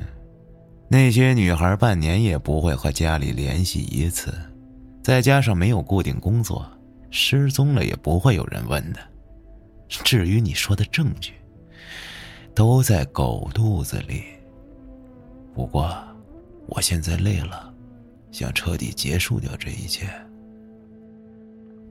[0.89, 4.33] 那些女孩半年也不会和家里联系一次，
[5.03, 6.65] 再加上没有固定工作，
[7.11, 9.01] 失踪了也不会有人问的。
[9.89, 11.33] 至于你说的证据，
[12.55, 14.25] 都在狗肚子里。
[15.55, 15.97] 不过，
[16.67, 17.73] 我现在累了，
[18.31, 20.09] 想彻底结束掉这一切。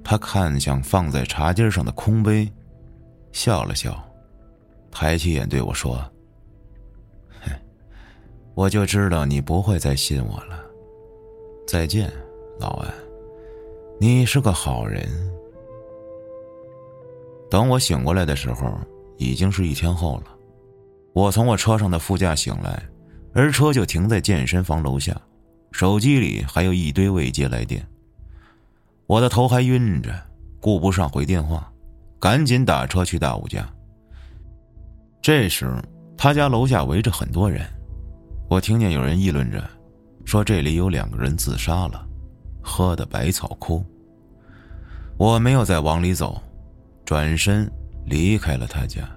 [0.04, 2.52] 他看向放在茶几上的空杯，
[3.32, 4.04] 笑了笑，
[4.92, 5.96] 抬起眼对我说。
[7.42, 7.52] 哼
[8.54, 10.64] 我就知道你不会再信我了。
[11.68, 12.12] 再见，
[12.60, 12.94] 老安，
[14.00, 15.10] 你是个好人。
[17.50, 18.78] 等我醒过来的时候，
[19.18, 20.36] 已经是一天后了。
[21.14, 22.82] 我从我车上的副驾醒来，
[23.34, 25.16] 而车就停在健身房楼下，
[25.72, 27.86] 手机里还有一堆未接来电。
[29.08, 30.12] 我的头还晕着，
[30.60, 31.72] 顾不上回电话，
[32.20, 33.68] 赶紧打车去大武家。
[35.22, 35.72] 这时，
[36.18, 37.66] 他家楼下围着很多人。
[38.50, 39.64] 我听见有人议论着，
[40.26, 42.06] 说这里有两个人自杀了，
[42.62, 43.86] 喝的百草枯。
[45.18, 46.42] 我没有再往里走，
[47.06, 47.72] 转身
[48.06, 49.08] 离开了他家。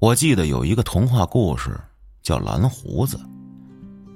[0.00, 1.78] 我记得有一个童话故事，
[2.22, 3.16] 叫《蓝胡子》。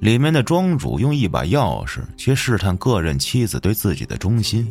[0.01, 4.66] 里面的庄主用一把钥匙去试探各任妻子对自己的忠心。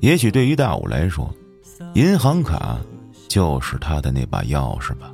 [0.00, 1.32] 也许对于大武来说，
[1.94, 2.78] 银行卡
[3.28, 5.12] 就是他的那把钥匙吧。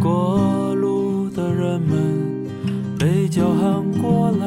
[0.00, 2.46] 过路的人们
[2.98, 4.46] 被叫喊过来，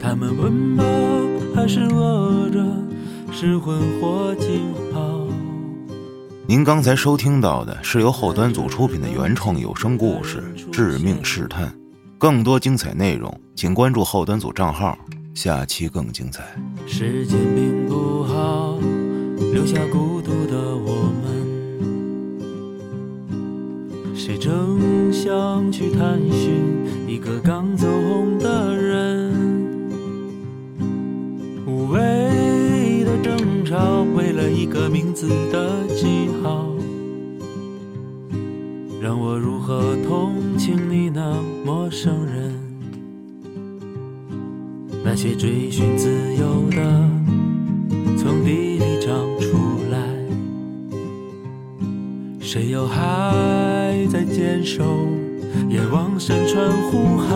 [0.00, 0.84] 他们温饱
[1.54, 2.62] 还是饿着，
[3.32, 4.60] 是魂或惊
[4.92, 5.26] 跑。
[6.46, 11.68] 您刚才收听到的是由后端组出品的原创有声故事《致命试探》，
[12.18, 14.98] 更多精彩内容，请关注后端组账号，
[15.34, 16.42] 下期更精彩。
[16.86, 18.78] 时间并不好，
[19.52, 20.71] 留下孤独的
[24.24, 29.32] 谁正想去探寻一个刚走红的人？
[31.66, 36.68] 无谓的争吵，为了一个名字的记号。
[39.00, 42.54] 让我如何同情你那陌生人？
[45.02, 47.10] 那些追寻自由的，
[52.52, 54.84] 谁又还在坚守？
[55.70, 57.34] 眼望山川湖海，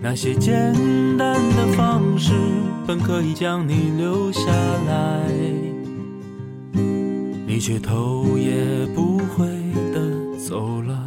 [0.00, 0.72] 那些简
[1.18, 2.34] 单的方式
[2.86, 4.40] 本可以将你留下
[4.86, 5.28] 来，
[7.48, 9.44] 你却头也不回
[9.92, 11.05] 的走了。